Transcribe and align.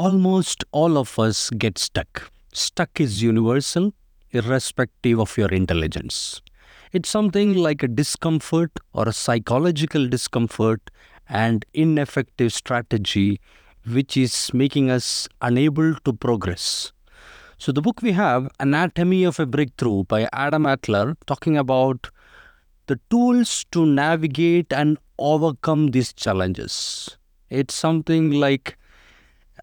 almost 0.00 0.64
all 0.72 0.96
of 0.96 1.18
us 1.18 1.50
get 1.50 1.76
stuck. 1.76 2.30
Stuck 2.54 2.98
is 2.98 3.22
universal, 3.22 3.92
irrespective 4.30 5.20
of 5.20 5.36
your 5.36 5.50
intelligence. 5.50 6.40
It's 6.90 7.10
something 7.10 7.52
like 7.52 7.82
a 7.82 7.88
discomfort 7.88 8.72
or 8.94 9.06
a 9.06 9.12
psychological 9.12 10.08
discomfort 10.08 10.90
and 11.28 11.66
ineffective 11.74 12.50
strategy 12.54 13.40
which 13.86 14.16
is 14.16 14.54
making 14.54 14.90
us 14.90 15.28
unable 15.42 15.94
to 16.06 16.14
progress. 16.14 16.92
So, 17.58 17.70
the 17.70 17.82
book 17.82 18.00
we 18.00 18.12
have, 18.12 18.50
Anatomy 18.58 19.24
of 19.24 19.38
a 19.38 19.44
Breakthrough 19.44 20.04
by 20.04 20.30
Adam 20.32 20.64
Alter, 20.64 21.14
talking 21.26 21.58
about 21.58 22.08
the 22.86 22.98
tools 23.10 23.66
to 23.72 23.84
navigate 23.84 24.72
and 24.72 24.96
overcome 25.18 25.88
these 25.90 26.14
challenges. 26.14 27.18
It's 27.50 27.74
something 27.74 28.30
like 28.30 28.78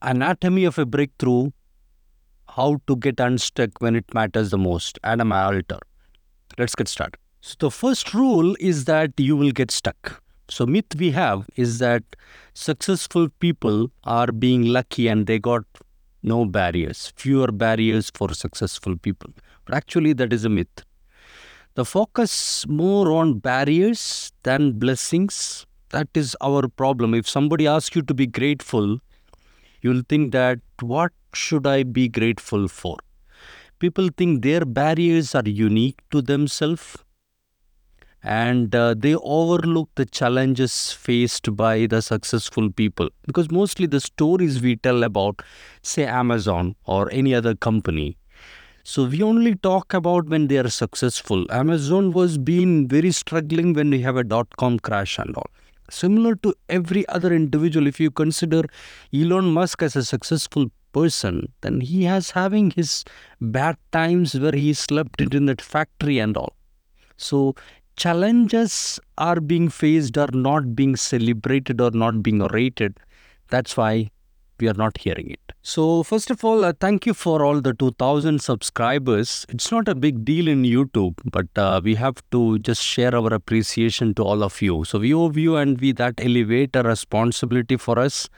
Anatomy 0.02 0.66
of 0.66 0.78
a 0.78 0.86
Breakthrough 0.86 1.52
How 2.50 2.80
to 2.88 2.96
Get 2.96 3.20
Unstuck 3.20 3.72
When 3.80 3.96
It 3.96 4.14
Matters 4.14 4.50
the 4.50 4.58
Most. 4.58 5.00
Adam 5.04 5.32
Alter. 5.32 5.80
Let's 6.58 6.76
get 6.76 6.88
started. 6.88 7.20
So, 7.42 7.56
the 7.60 7.72
first 7.72 8.14
rule 8.14 8.56
is 8.60 8.86
that 8.86 9.12
you 9.18 9.36
will 9.36 9.52
get 9.52 9.72
stuck. 9.72 10.22
So, 10.50 10.66
myth 10.66 10.96
we 10.98 11.12
have 11.12 11.48
is 11.56 11.80
that 11.80 12.04
successful 12.54 13.30
people 13.40 13.92
are 14.04 14.28
being 14.28 14.64
lucky 14.64 15.08
and 15.08 15.28
they 15.28 15.40
got 15.40 15.64
no 16.24 16.46
barriers, 16.46 17.14
fewer 17.16 17.52
barriers 17.52 18.12
for 18.14 18.34
successful 18.34 18.98
people. 18.98 19.30
But 19.66 19.76
actually, 19.76 20.14
that 20.14 20.34
is 20.34 20.46
a 20.46 20.50
myth. 20.50 20.84
The 21.76 21.86
focus 21.86 22.66
more 22.68 23.12
on 23.12 23.40
barriers 23.40 24.32
than 24.44 24.74
blessings. 24.74 25.66
That 25.90 26.10
is 26.16 26.36
our 26.42 26.68
problem. 26.68 27.14
If 27.14 27.30
somebody 27.30 27.68
asks 27.68 27.96
you 27.96 28.02
to 28.02 28.14
be 28.14 28.26
grateful, 28.26 29.00
you'll 29.88 30.06
think 30.14 30.32
that 30.38 30.60
what 30.94 31.14
should 31.34 31.68
I 31.74 31.84
be 31.98 32.08
grateful 32.20 32.68
for? 32.68 32.96
People 33.80 34.10
think 34.22 34.44
their 34.44 34.66
barriers 34.66 35.36
are 35.42 35.48
unique 35.48 36.00
to 36.12 36.22
themselves 36.22 36.98
and 38.24 38.76
uh, 38.76 38.96
they 38.98 39.16
overlook 39.16 39.90
the 39.96 40.06
challenges 40.20 40.92
faced 40.92 41.56
by 41.56 41.86
the 41.86 42.02
successful 42.02 42.72
people. 42.72 43.10
Because 43.26 43.52
mostly 43.52 43.86
the 43.86 44.00
stories 44.00 44.62
we 44.62 44.76
tell 44.88 45.04
about 45.04 45.44
say 45.82 46.06
amazon 46.06 46.76
or 46.86 47.02
any 47.12 47.36
other 47.42 47.54
company 47.56 48.18
so 48.84 49.04
we 49.14 49.22
only 49.22 49.54
talk 49.54 49.94
about 49.94 50.28
when 50.28 50.48
they 50.48 50.58
are 50.58 50.70
successful. 50.70 51.46
Amazon 51.52 52.14
was 52.14 52.38
being 52.38 52.88
very 52.88 53.12
struggling 53.12 53.74
when 53.74 53.90
we 53.90 54.00
have 54.00 54.16
a 54.16 54.24
dot 54.24 54.48
com 54.56 54.80
crash 54.80 55.20
and 55.20 55.36
all 55.36 55.50
similar 55.90 56.36
to 56.36 56.54
every 56.70 57.08
other 57.10 57.34
individual 57.34 57.88
if 57.88 58.00
you 58.00 58.12
consider 58.12 58.64
elon 59.14 59.52
musk 59.52 59.82
as 59.82 59.96
a 59.96 60.04
successful 60.04 60.68
person 60.94 61.52
then 61.62 61.82
he 61.82 62.04
has 62.04 62.32
having 62.32 62.72
his 62.72 63.04
bad 63.40 63.78
times 63.92 64.34
where 64.40 64.56
he 64.56 64.74
slept 64.74 65.22
in 65.22 65.46
that 65.46 65.62
factory 65.62 66.20
and 66.20 66.38
all 66.38 66.54
so 67.18 67.56
challenges 67.98 69.00
are 69.18 69.40
being 69.42 69.70
faced 69.70 70.18
or 70.18 70.28
not 70.32 70.76
being 70.76 70.96
celebrated 70.96 71.82
or 71.82 71.92
not 71.92 72.22
being 72.22 72.40
rated. 72.54 73.00
That's 73.50 73.76
why 73.76 74.12
we 74.60 74.68
are 74.68 74.74
not 74.74 74.98
hearing 74.98 75.32
it. 75.32 75.54
So, 75.62 76.04
first 76.04 76.30
of 76.30 76.44
all, 76.44 76.64
uh, 76.64 76.74
thank 76.80 77.06
you 77.06 77.14
for 77.14 77.44
all 77.44 77.62
the 77.62 77.74
2000 77.74 78.42
subscribers. 78.42 79.46
It's 79.50 79.72
not 79.72 79.88
a 79.88 79.96
big 79.96 80.24
deal 80.24 80.48
in 80.48 80.64
YouTube, 80.64 81.16
but 81.26 81.48
uh, 81.56 81.82
we 81.84 81.96
have 81.96 82.22
to 82.32 82.60
just 82.60 82.82
share 82.82 83.16
our 83.16 83.34
appreciation 83.34 84.14
to 84.16 84.24
all 84.24 84.44
of 84.44 84.62
you. 84.62 84.86
So, 84.86 85.00
we 85.00 85.14
owe 85.14 85.32
you 85.32 85.56
and 85.58 85.80
we 85.80 85.92
that 85.94 86.16
elevate 86.20 86.76
a 86.76 86.84
responsibility 86.84 87.78
for 87.78 88.00
us. 88.00 88.30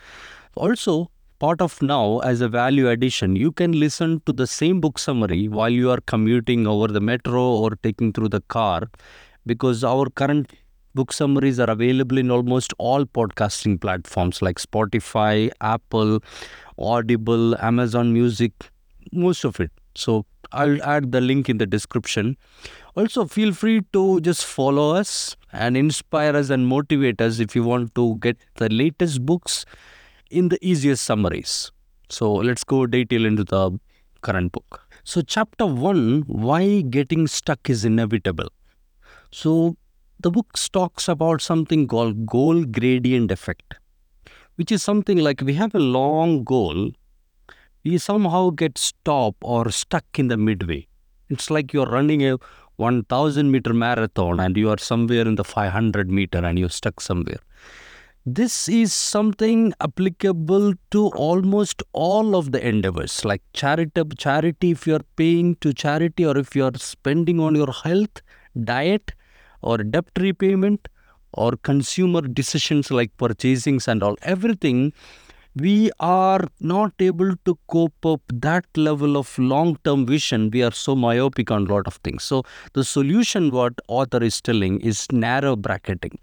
Also, 0.55 1.11
part 1.39 1.61
of 1.61 1.81
now 1.81 2.19
as 2.19 2.41
a 2.41 2.49
value 2.49 2.89
addition 2.89 3.33
you 3.33 3.49
can 3.49 3.71
listen 3.71 4.21
to 4.25 4.33
the 4.33 4.45
same 4.45 4.81
book 4.81 4.99
summary 4.99 5.47
while 5.47 5.69
you 5.69 5.89
are 5.89 6.01
commuting 6.05 6.67
over 6.67 6.87
the 6.87 6.99
metro 6.99 7.41
or 7.41 7.69
taking 7.81 8.11
through 8.11 8.27
the 8.27 8.41
car 8.55 8.81
because 9.45 9.83
our 9.83 10.09
current 10.09 10.51
book 10.99 11.13
summaries 11.13 11.59
are 11.59 11.69
available 11.69 12.17
in 12.17 12.31
almost 12.37 12.73
all 12.77 13.05
podcasting 13.05 13.79
platforms 13.79 14.41
like 14.41 14.59
Spotify, 14.59 15.49
Apple, 15.61 16.19
Audible, 16.77 17.55
Amazon 17.57 18.11
Music, 18.13 18.51
most 19.13 19.45
of 19.45 19.59
it. 19.59 19.71
So 19.95 20.25
I'll 20.51 20.81
add 20.83 21.11
the 21.13 21.21
link 21.21 21.49
in 21.49 21.57
the 21.57 21.65
description. 21.65 22.35
Also, 22.95 23.25
feel 23.25 23.53
free 23.53 23.81
to 23.93 24.19
just 24.21 24.45
follow 24.45 24.93
us 24.95 25.37
and 25.53 25.77
inspire 25.77 26.35
us 26.35 26.49
and 26.49 26.67
motivate 26.67 27.21
us 27.21 27.39
if 27.39 27.55
you 27.55 27.63
want 27.63 27.95
to 27.95 28.17
get 28.17 28.37
the 28.55 28.69
latest 28.69 29.25
books 29.25 29.65
in 30.29 30.49
the 30.49 30.59
easiest 30.61 31.03
summaries. 31.03 31.71
So 32.09 32.33
let's 32.33 32.63
go 32.63 32.85
detail 32.85 33.25
into 33.25 33.43
the 33.43 33.79
current 34.21 34.51
book. 34.51 34.81
So, 35.03 35.21
chapter 35.21 35.65
one 35.65 36.23
why 36.27 36.81
getting 36.81 37.27
stuck 37.27 37.69
is 37.69 37.85
inevitable. 37.85 38.49
So 39.31 39.77
the 40.21 40.29
book 40.29 40.47
talks 40.73 41.07
about 41.07 41.41
something 41.41 41.87
called 41.87 42.25
goal 42.25 42.65
gradient 42.65 43.31
effect, 43.31 43.75
which 44.55 44.71
is 44.71 44.83
something 44.83 45.17
like 45.17 45.41
we 45.41 45.53
have 45.53 45.73
a 45.73 45.79
long 45.79 46.43
goal, 46.43 46.91
we 47.85 47.97
somehow 47.97 48.49
get 48.49 48.77
stopped 48.77 49.37
or 49.41 49.71
stuck 49.71 50.03
in 50.17 50.27
the 50.27 50.35
midway. 50.35 50.85
It's 51.29 51.49
like 51.49 51.71
you're 51.71 51.85
running 51.85 52.25
a 52.25 52.37
1000 52.75 53.49
meter 53.49 53.73
marathon 53.73 54.41
and 54.41 54.57
you 54.57 54.69
are 54.69 54.77
somewhere 54.77 55.27
in 55.27 55.35
the 55.35 55.43
500 55.45 56.09
meter 56.09 56.39
and 56.39 56.59
you're 56.59 56.69
stuck 56.69 56.99
somewhere. 56.99 57.39
This 58.25 58.67
is 58.67 58.93
something 58.93 59.73
applicable 59.79 60.73
to 60.91 61.07
almost 61.15 61.81
all 61.93 62.35
of 62.35 62.51
the 62.51 62.65
endeavors 62.67 63.23
like 63.23 63.41
charity, 63.53 64.01
charity 64.17 64.71
if 64.71 64.85
you're 64.85 65.05
paying 65.15 65.55
to 65.61 65.73
charity 65.73 66.25
or 66.25 66.37
if 66.37 66.55
you're 66.55 66.75
spending 66.75 67.39
on 67.39 67.55
your 67.55 67.71
health, 67.71 68.21
diet, 68.61 69.13
or 69.61 69.77
debt 69.77 70.05
repayment 70.17 70.87
or 71.33 71.53
consumer 71.63 72.21
decisions 72.21 72.91
like 72.91 73.15
purchasing 73.17 73.79
and 73.87 74.01
all 74.01 74.15
everything 74.21 74.91
we 75.55 75.91
are 75.99 76.41
not 76.59 76.93
able 76.99 77.35
to 77.45 77.57
cope 77.67 78.05
up 78.05 78.21
that 78.31 78.65
level 78.77 79.17
of 79.17 79.37
long 79.37 79.77
term 79.83 80.05
vision. 80.05 80.49
We 80.51 80.63
are 80.63 80.71
so 80.71 80.95
myopic 80.95 81.51
on 81.51 81.67
a 81.67 81.73
lot 81.73 81.87
of 81.87 81.95
things. 81.95 82.23
So 82.23 82.43
the 82.73 82.83
solution 82.83 83.51
what 83.51 83.73
author 83.87 84.23
is 84.23 84.41
telling 84.41 84.79
is 84.81 85.07
narrow 85.11 85.55
bracketing. 85.55 86.19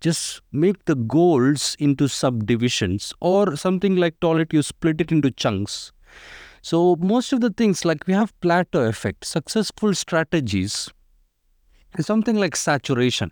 Just 0.00 0.42
make 0.52 0.84
the 0.84 0.94
goals 0.94 1.76
into 1.78 2.08
subdivisions 2.08 3.14
or 3.20 3.56
something 3.56 3.96
like 3.96 4.18
toilet 4.20 4.52
you 4.52 4.62
split 4.62 5.00
it 5.00 5.10
into 5.10 5.30
chunks. 5.30 5.92
So 6.60 6.96
most 6.96 7.32
of 7.32 7.40
the 7.40 7.50
things 7.50 7.84
like 7.84 8.06
we 8.06 8.12
have 8.12 8.38
plateau 8.40 8.80
effect 8.80 9.24
successful 9.24 9.94
strategies 9.94 10.90
something 12.02 12.36
like 12.36 12.56
saturation. 12.56 13.30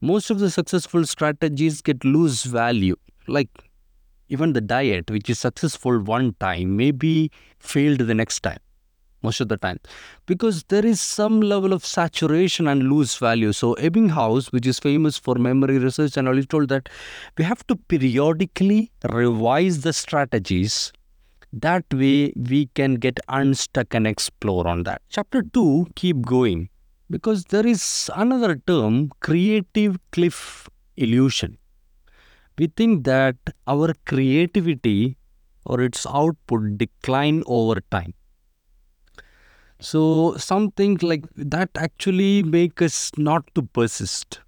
Most 0.00 0.30
of 0.30 0.38
the 0.38 0.50
successful 0.50 1.04
strategies 1.06 1.80
get 1.80 2.04
lose 2.04 2.44
value. 2.44 2.96
Like 3.26 3.48
even 4.28 4.52
the 4.52 4.60
diet, 4.60 5.10
which 5.10 5.28
is 5.30 5.38
successful 5.38 6.00
one 6.00 6.34
time, 6.40 6.76
may 6.76 6.90
be 6.90 7.30
failed 7.58 8.00
the 8.00 8.14
next 8.14 8.40
time, 8.40 8.58
most 9.22 9.40
of 9.40 9.48
the 9.48 9.56
time, 9.56 9.80
because 10.26 10.64
there 10.64 10.84
is 10.84 11.00
some 11.00 11.40
level 11.40 11.72
of 11.72 11.84
saturation 11.84 12.68
and 12.68 12.84
lose 12.84 13.16
value. 13.16 13.52
So 13.52 13.74
Ebbinghaus, 13.76 14.52
which 14.52 14.66
is 14.66 14.78
famous 14.78 15.18
for 15.18 15.34
memory 15.34 15.78
research, 15.78 16.16
and 16.16 16.28
all, 16.28 16.42
told 16.42 16.68
that 16.68 16.88
we 17.36 17.44
have 17.44 17.66
to 17.68 17.76
periodically 17.76 18.92
revise 19.10 19.80
the 19.80 19.92
strategies 19.92 20.92
that 21.52 21.84
way 21.92 22.32
we 22.36 22.66
can 22.74 22.96
get 22.96 23.18
unstuck 23.28 23.94
and 23.94 24.06
explore 24.06 24.68
on 24.68 24.82
that 24.82 25.00
chapter 25.08 25.42
2 25.42 25.86
keep 25.94 26.20
going 26.20 26.68
because 27.10 27.44
there 27.44 27.66
is 27.66 28.10
another 28.14 28.56
term 28.66 29.10
creative 29.20 29.98
cliff 30.12 30.68
illusion. 30.96 31.58
We 32.58 32.66
think 32.66 33.04
that 33.04 33.36
our 33.66 33.94
creativity 34.04 35.16
or 35.64 35.80
its 35.80 36.06
output 36.06 36.78
decline 36.78 37.42
over 37.46 37.80
time. 37.90 38.14
So 39.80 40.36
something 40.36 40.98
like 41.02 41.24
that 41.36 41.70
actually 41.76 42.42
make 42.42 42.82
us 42.82 43.12
not 43.16 43.44
to 43.54 43.62
persist. 43.62 44.40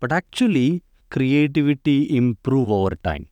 But 0.00 0.12
actually 0.12 0.82
creativity 1.10 2.16
improve 2.16 2.70
over 2.70 2.96
time. 2.96 3.28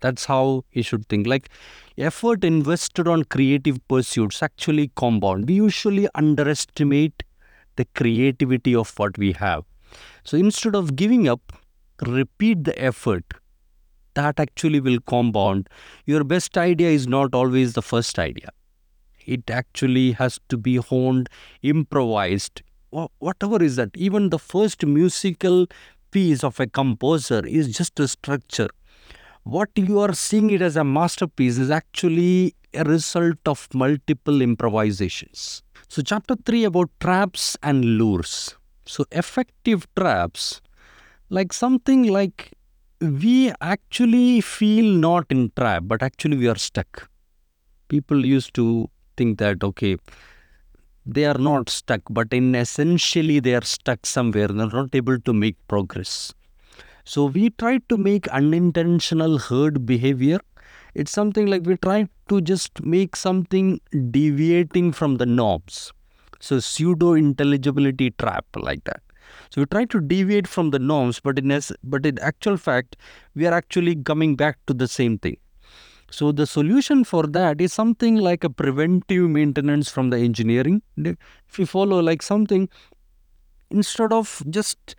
That's 0.00 0.24
how 0.26 0.64
you 0.72 0.82
should 0.82 1.08
think. 1.08 1.26
Like 1.26 1.50
effort 1.98 2.44
invested 2.44 3.08
on 3.08 3.24
creative 3.24 3.86
pursuits 3.88 4.42
actually 4.42 4.92
compound. 4.96 5.48
We 5.48 5.54
usually 5.54 6.08
underestimate 6.14 7.22
the 7.80 7.86
creativity 8.02 8.74
of 8.84 8.94
what 9.02 9.18
we 9.24 9.32
have. 9.42 9.64
So 10.24 10.38
instead 10.46 10.78
of 10.82 10.96
giving 11.02 11.28
up, 11.34 11.52
repeat 12.14 12.64
the 12.70 12.76
effort. 12.92 13.36
That 14.14 14.40
actually 14.44 14.80
will 14.86 15.00
compound. 15.12 15.68
Your 16.12 16.24
best 16.24 16.58
idea 16.62 16.90
is 17.00 17.06
not 17.06 17.34
always 17.40 17.74
the 17.74 17.82
first 17.82 18.18
idea. 18.18 18.50
It 19.34 19.50
actually 19.50 20.12
has 20.12 20.38
to 20.48 20.58
be 20.66 20.76
honed, 20.76 21.28
improvised, 21.62 22.62
whatever 23.28 23.62
is 23.62 23.76
that. 23.76 23.90
Even 24.08 24.30
the 24.30 24.38
first 24.38 24.84
musical 24.84 25.66
piece 26.16 26.42
of 26.48 26.58
a 26.58 26.66
composer 26.66 27.40
is 27.46 27.76
just 27.76 28.00
a 28.00 28.08
structure. 28.08 28.70
what 29.44 29.70
you 29.76 29.98
are 30.00 30.12
seeing 30.12 30.50
it 30.50 30.62
as 30.62 30.76
a 30.76 30.84
masterpiece 30.84 31.58
is 31.58 31.70
actually 31.70 32.54
a 32.74 32.84
result 32.84 33.38
of 33.46 33.68
multiple 33.74 34.42
improvisations. 34.42 35.62
So, 35.92 36.02
chapter 36.02 36.36
3 36.36 36.62
about 36.62 36.88
traps 37.00 37.56
and 37.64 37.84
lures. 37.98 38.54
So, 38.86 39.04
effective 39.10 39.88
traps, 39.96 40.60
like 41.30 41.52
something 41.52 42.04
like 42.04 42.52
we 43.00 43.52
actually 43.60 44.40
feel 44.40 44.84
not 44.84 45.26
in 45.30 45.50
trap, 45.56 45.82
but 45.86 46.00
actually 46.00 46.36
we 46.36 46.46
are 46.46 46.54
stuck. 46.54 47.08
People 47.88 48.24
used 48.24 48.54
to 48.54 48.88
think 49.16 49.38
that, 49.38 49.64
okay, 49.64 49.96
they 51.04 51.24
are 51.24 51.38
not 51.38 51.68
stuck, 51.68 52.02
but 52.08 52.32
in 52.32 52.54
essentially 52.54 53.40
they 53.40 53.56
are 53.56 53.64
stuck 53.64 54.06
somewhere. 54.06 54.46
They're 54.46 54.68
not 54.68 54.94
able 54.94 55.18
to 55.18 55.32
make 55.32 55.56
progress. 55.66 56.32
So 57.04 57.24
we 57.24 57.50
try 57.50 57.78
to 57.88 57.96
make 57.96 58.28
unintentional 58.28 59.38
herd 59.38 59.86
behavior. 59.86 60.38
It's 60.94 61.10
something 61.10 61.46
like 61.46 61.62
we 61.64 61.76
try 61.76 62.08
to 62.28 62.40
just 62.40 62.82
make 62.82 63.16
something 63.16 63.80
deviating 64.10 64.92
from 64.92 65.16
the 65.16 65.26
norms. 65.26 65.92
So 66.40 66.60
pseudo 66.60 67.12
intelligibility 67.14 68.10
trap 68.12 68.46
like 68.56 68.84
that. 68.84 69.02
So 69.50 69.60
we 69.60 69.66
try 69.66 69.84
to 69.84 70.00
deviate 70.00 70.48
from 70.48 70.70
the 70.70 70.78
norms, 70.78 71.20
but 71.20 71.38
in 71.38 71.50
as, 71.50 71.72
but 71.84 72.04
in 72.04 72.18
actual 72.18 72.56
fact, 72.56 72.96
we 73.34 73.46
are 73.46 73.54
actually 73.54 73.96
coming 73.96 74.34
back 74.36 74.58
to 74.66 74.74
the 74.74 74.88
same 74.88 75.18
thing. 75.18 75.36
So 76.10 76.32
the 76.32 76.46
solution 76.46 77.04
for 77.04 77.26
that 77.28 77.60
is 77.60 77.72
something 77.72 78.16
like 78.16 78.42
a 78.42 78.50
preventive 78.50 79.30
maintenance 79.30 79.88
from 79.88 80.10
the 80.10 80.18
engineering. 80.18 80.82
If 80.96 81.58
you 81.58 81.66
follow 81.66 82.00
like 82.00 82.22
something, 82.22 82.68
instead 83.70 84.12
of 84.12 84.42
just 84.50 84.96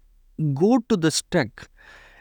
go 0.54 0.80
to 0.88 0.96
the 0.96 1.12
stack 1.12 1.68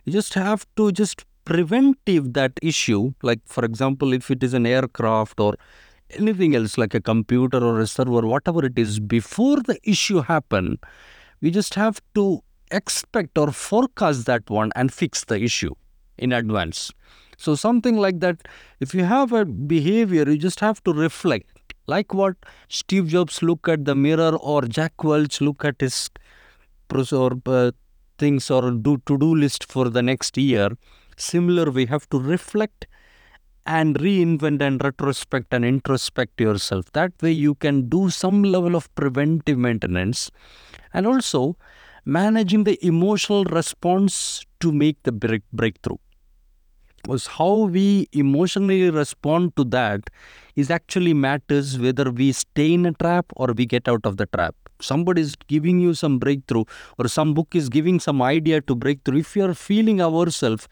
you 0.05 0.13
just 0.13 0.35
have 0.35 0.67
to 0.77 0.91
just 0.93 1.25
preventive 1.51 2.33
that 2.35 2.53
issue. 2.63 3.13
Like, 3.23 3.41
for 3.45 3.65
example, 3.65 4.13
if 4.13 4.31
it 4.31 4.45
is 4.45 4.55
an 4.55 4.67
aircraft 4.67 5.41
or 5.41 5.55
anything 6.11 6.55
else 6.55 6.79
like 6.79 6.95
a 6.95 7.01
computer 7.01 7.59
or 7.59 7.81
a 7.81 7.87
server, 7.87 8.25
whatever 8.35 8.65
it 8.65 8.79
is, 8.79 9.01
before 9.01 9.57
the 9.57 9.79
issue 9.83 10.21
happen, 10.21 10.79
we 11.41 11.51
just 11.51 11.75
have 11.75 12.01
to 12.15 12.41
expect 12.71 13.37
or 13.37 13.51
forecast 13.51 14.27
that 14.27 14.49
one 14.49 14.71
and 14.77 14.93
fix 14.93 15.25
the 15.25 15.43
issue 15.43 15.75
in 16.19 16.33
advance. 16.33 16.93
So 17.37 17.57
something 17.57 17.97
like 17.97 18.21
that, 18.21 18.47
if 18.79 18.95
you 18.95 19.05
have 19.05 19.33
a 19.33 19.45
behavior, 19.45 20.31
you 20.31 20.39
just 20.39 20.61
have 20.61 20.85
to 20.85 20.93
reflect. 20.93 21.75
Like 21.89 22.15
what 22.15 22.37
Steve 22.69 23.09
Jobs 23.09 23.43
look 23.43 23.67
at 23.67 23.87
the 23.87 23.97
mirror 23.97 24.37
or 24.37 24.63
Jack 24.63 25.03
Welch 25.03 25.41
look 25.41 25.65
at 25.65 25.81
his 25.81 26.11
or 27.13 27.33
uh, 27.47 27.73
things 28.19 28.51
or 28.51 28.71
do 28.71 29.03
to-do 29.07 29.35
list 29.35 29.65
for 29.65 29.89
the 29.89 30.03
next 30.03 30.37
year 30.37 30.71
similar 31.21 31.71
we 31.71 31.87
have 31.87 32.09
to 32.11 32.21
reflect 32.21 32.87
and 33.67 33.99
reinvent 33.99 34.63
and 34.63 34.83
retrospect 34.83 35.53
and 35.53 35.65
introspect 35.65 36.41
yourself. 36.41 36.91
That 36.93 37.13
way 37.23 37.33
you 37.33 37.55
can 37.55 37.89
do 37.89 38.11
some 38.11 38.43
level 38.43 38.75
of 38.75 38.93
preventive 38.95 39.59
maintenance 39.59 40.31
and 40.93 41.07
also 41.07 41.57
managing 42.05 42.65
the 42.65 42.85
emotional 42.85 43.45
response 43.45 44.45
to 44.61 44.73
make 44.73 45.03
the 45.03 45.13
break- 45.13 45.51
breakthrough. 45.53 45.99
Was 47.09 47.27
how 47.27 47.65
we 47.65 48.09
emotionally 48.13 48.91
respond 48.91 49.57
to 49.57 49.65
that 49.65 50.11
is 50.55 50.71
actually 50.71 51.15
matters 51.15 51.79
whether 51.79 52.11
we 52.11 52.33
stay 52.33 52.75
in 52.75 52.85
a 52.85 52.93
trap 52.93 53.27
or 53.37 53.55
we 53.57 53.65
get 53.65 53.89
out 53.89 54.05
of 54.05 54.19
the 54.19 54.27
trap. 54.27 54.55
Somebody 54.83 55.23
is 55.23 55.35
giving 55.49 55.81
you 55.81 55.95
some 55.95 56.19
breakthrough 56.19 56.65
or 56.99 57.09
some 57.09 57.33
book 57.33 57.55
is 57.55 57.69
giving 57.71 58.01
some 58.01 58.21
idea 58.21 58.61
to 58.63 58.75
breakthrough 58.75 59.21
if 59.21 59.35
you 59.35 59.45
are 59.45 59.55
feeling 59.55 60.03
ourselves 60.03 60.69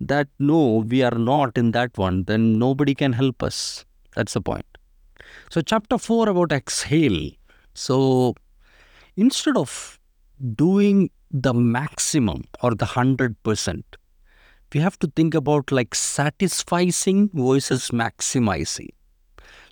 that 0.00 0.28
no 0.38 0.84
we 0.88 1.02
are 1.02 1.18
not 1.30 1.56
in 1.56 1.70
that 1.72 1.96
one 1.98 2.24
then 2.24 2.58
nobody 2.58 2.94
can 2.94 3.12
help 3.12 3.42
us. 3.42 3.84
That's 4.16 4.32
the 4.32 4.40
point. 4.40 4.64
So 5.50 5.60
chapter 5.60 5.98
4 5.98 6.28
about 6.28 6.52
exhale. 6.52 7.30
So 7.74 8.34
instead 9.16 9.56
of 9.56 9.98
doing 10.54 11.10
the 11.30 11.54
maximum 11.54 12.44
or 12.62 12.74
the 12.74 12.86
100% 12.86 13.82
we 14.72 14.80
have 14.80 14.98
to 15.00 15.08
think 15.16 15.34
about 15.34 15.72
like 15.72 15.90
satisficing 15.90 17.30
versus 17.32 17.90
maximizing. 17.90 18.90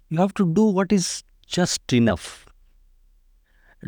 You 0.09 0.19
have 0.19 0.35
to 0.35 0.53
do 0.53 0.65
what 0.65 0.93
is 0.93 1.23
just 1.47 1.93
enough. 1.93 2.47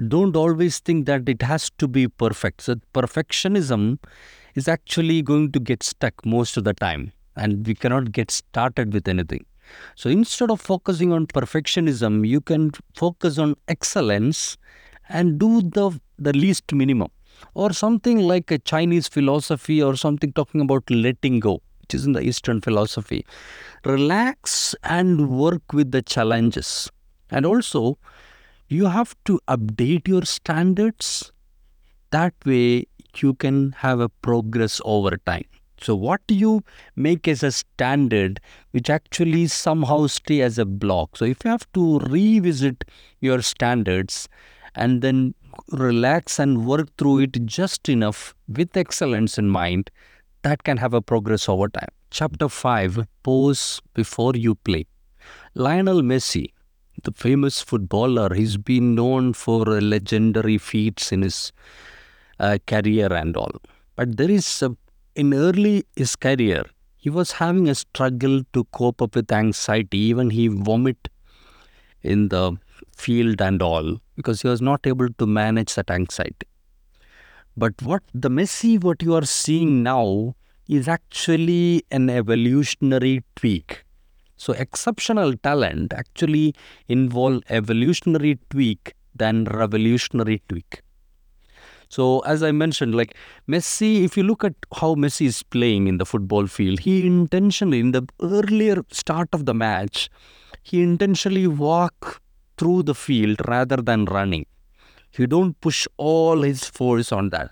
Don't 0.08 0.36
always 0.36 0.78
think 0.78 1.06
that 1.06 1.28
it 1.28 1.42
has 1.42 1.70
to 1.78 1.88
be 1.88 2.06
perfect. 2.06 2.60
So, 2.62 2.76
perfectionism 2.94 3.98
is 4.54 4.68
actually 4.68 5.22
going 5.22 5.52
to 5.52 5.60
get 5.60 5.82
stuck 5.82 6.24
most 6.24 6.56
of 6.56 6.64
the 6.64 6.74
time, 6.74 7.12
and 7.36 7.66
we 7.66 7.74
cannot 7.74 8.12
get 8.12 8.30
started 8.30 8.92
with 8.92 9.08
anything. 9.08 9.44
So, 9.94 10.10
instead 10.10 10.50
of 10.50 10.60
focusing 10.60 11.12
on 11.12 11.26
perfectionism, 11.26 12.26
you 12.26 12.40
can 12.40 12.72
focus 12.94 13.38
on 13.38 13.54
excellence 13.68 14.56
and 15.08 15.38
do 15.38 15.62
the, 15.62 15.98
the 16.18 16.32
least 16.32 16.72
minimum. 16.72 17.08
Or 17.54 17.72
something 17.72 18.18
like 18.18 18.50
a 18.50 18.58
Chinese 18.58 19.08
philosophy, 19.08 19.82
or 19.82 19.96
something 19.96 20.32
talking 20.32 20.60
about 20.60 20.88
letting 20.90 21.40
go, 21.40 21.62
which 21.80 21.94
is 21.94 22.04
in 22.04 22.12
the 22.12 22.20
Eastern 22.20 22.60
philosophy. 22.60 23.24
Relax 23.84 24.74
and 24.82 25.30
work 25.30 25.72
with 25.72 25.90
the 25.90 26.02
challenges. 26.02 26.90
And 27.30 27.46
also, 27.46 27.96
you 28.68 28.86
have 28.86 29.14
to 29.24 29.40
update 29.48 30.06
your 30.06 30.24
standards. 30.24 31.32
That 32.10 32.34
way, 32.44 32.86
you 33.18 33.34
can 33.34 33.72
have 33.78 34.00
a 34.00 34.08
progress 34.08 34.80
over 34.84 35.16
time. 35.16 35.44
So, 35.80 35.94
what 35.94 36.20
do 36.26 36.34
you 36.34 36.62
make 36.94 37.26
as 37.26 37.42
a 37.42 37.50
standard 37.50 38.40
which 38.72 38.90
actually 38.90 39.46
somehow 39.46 40.06
stay 40.08 40.42
as 40.42 40.58
a 40.58 40.66
block? 40.66 41.16
So, 41.16 41.24
if 41.24 41.38
you 41.44 41.50
have 41.50 41.66
to 41.72 41.98
revisit 42.00 42.84
your 43.20 43.40
standards 43.40 44.28
and 44.74 45.00
then 45.00 45.34
relax 45.72 46.38
and 46.38 46.66
work 46.66 46.88
through 46.98 47.20
it 47.20 47.46
just 47.46 47.88
enough 47.88 48.34
with 48.46 48.76
excellence 48.76 49.38
in 49.38 49.48
mind, 49.48 49.90
that 50.42 50.64
can 50.64 50.76
have 50.76 50.94
a 50.94 51.02
progress 51.02 51.48
over 51.48 51.68
time. 51.68 51.88
Chapter 52.10 52.48
5 52.48 53.06
Pose 53.22 53.80
before 53.94 54.34
you 54.34 54.54
play. 54.54 54.86
Lionel 55.54 56.02
Messi 56.02 56.48
the 57.04 57.12
famous 57.12 57.60
footballer. 57.60 58.34
He's 58.34 58.56
been 58.56 58.94
known 58.94 59.32
for 59.32 59.64
legendary 59.64 60.58
feats 60.58 61.12
in 61.12 61.22
his 61.22 61.52
uh, 62.40 62.58
career 62.66 63.12
and 63.12 63.36
all. 63.36 63.52
But 63.96 64.16
there 64.16 64.30
is, 64.30 64.62
a, 64.62 64.76
in 65.14 65.32
early 65.34 65.84
his 65.94 66.16
career, 66.16 66.64
he 66.96 67.10
was 67.10 67.32
having 67.32 67.68
a 67.68 67.74
struggle 67.74 68.42
to 68.52 68.64
cope 68.72 69.00
up 69.00 69.14
with 69.14 69.30
anxiety. 69.32 69.98
Even 69.98 70.30
he 70.30 70.48
vomit 70.48 71.08
in 72.02 72.28
the 72.28 72.56
field 72.96 73.40
and 73.40 73.62
all 73.62 73.98
because 74.16 74.42
he 74.42 74.48
was 74.48 74.60
not 74.60 74.86
able 74.86 75.08
to 75.08 75.26
manage 75.26 75.74
that 75.74 75.90
anxiety. 75.90 76.48
But 77.56 77.80
what 77.82 78.02
the 78.12 78.30
Messi, 78.30 78.82
what 78.82 79.02
you 79.02 79.14
are 79.14 79.24
seeing 79.24 79.82
now, 79.82 80.34
is 80.68 80.88
actually 80.88 81.84
an 81.90 82.10
evolutionary 82.10 83.22
tweak 83.36 83.84
so 84.44 84.54
exceptional 84.54 85.34
talent 85.46 85.92
actually 85.92 86.54
involve 86.88 87.42
evolutionary 87.50 88.38
tweak 88.48 88.94
than 89.14 89.44
revolutionary 89.44 90.42
tweak. 90.48 90.80
So 91.90 92.20
as 92.20 92.42
I 92.42 92.52
mentioned, 92.52 92.94
like 92.94 93.16
Messi, 93.48 94.04
if 94.04 94.16
you 94.16 94.22
look 94.22 94.44
at 94.44 94.54
how 94.76 94.94
Messi 94.94 95.26
is 95.26 95.42
playing 95.42 95.88
in 95.88 95.98
the 95.98 96.06
football 96.06 96.46
field, 96.46 96.80
he 96.80 97.04
intentionally 97.06 97.80
in 97.80 97.90
the 97.90 98.06
earlier 98.22 98.82
start 98.92 99.28
of 99.32 99.44
the 99.44 99.54
match, 99.54 100.08
he 100.62 100.82
intentionally 100.82 101.48
walk 101.48 102.22
through 102.56 102.84
the 102.84 102.94
field 102.94 103.40
rather 103.48 103.76
than 103.76 104.04
running. 104.04 104.46
He 105.10 105.26
don't 105.26 105.60
push 105.60 105.86
all 105.96 106.42
his 106.42 106.64
force 106.64 107.10
on 107.10 107.30
that. 107.30 107.50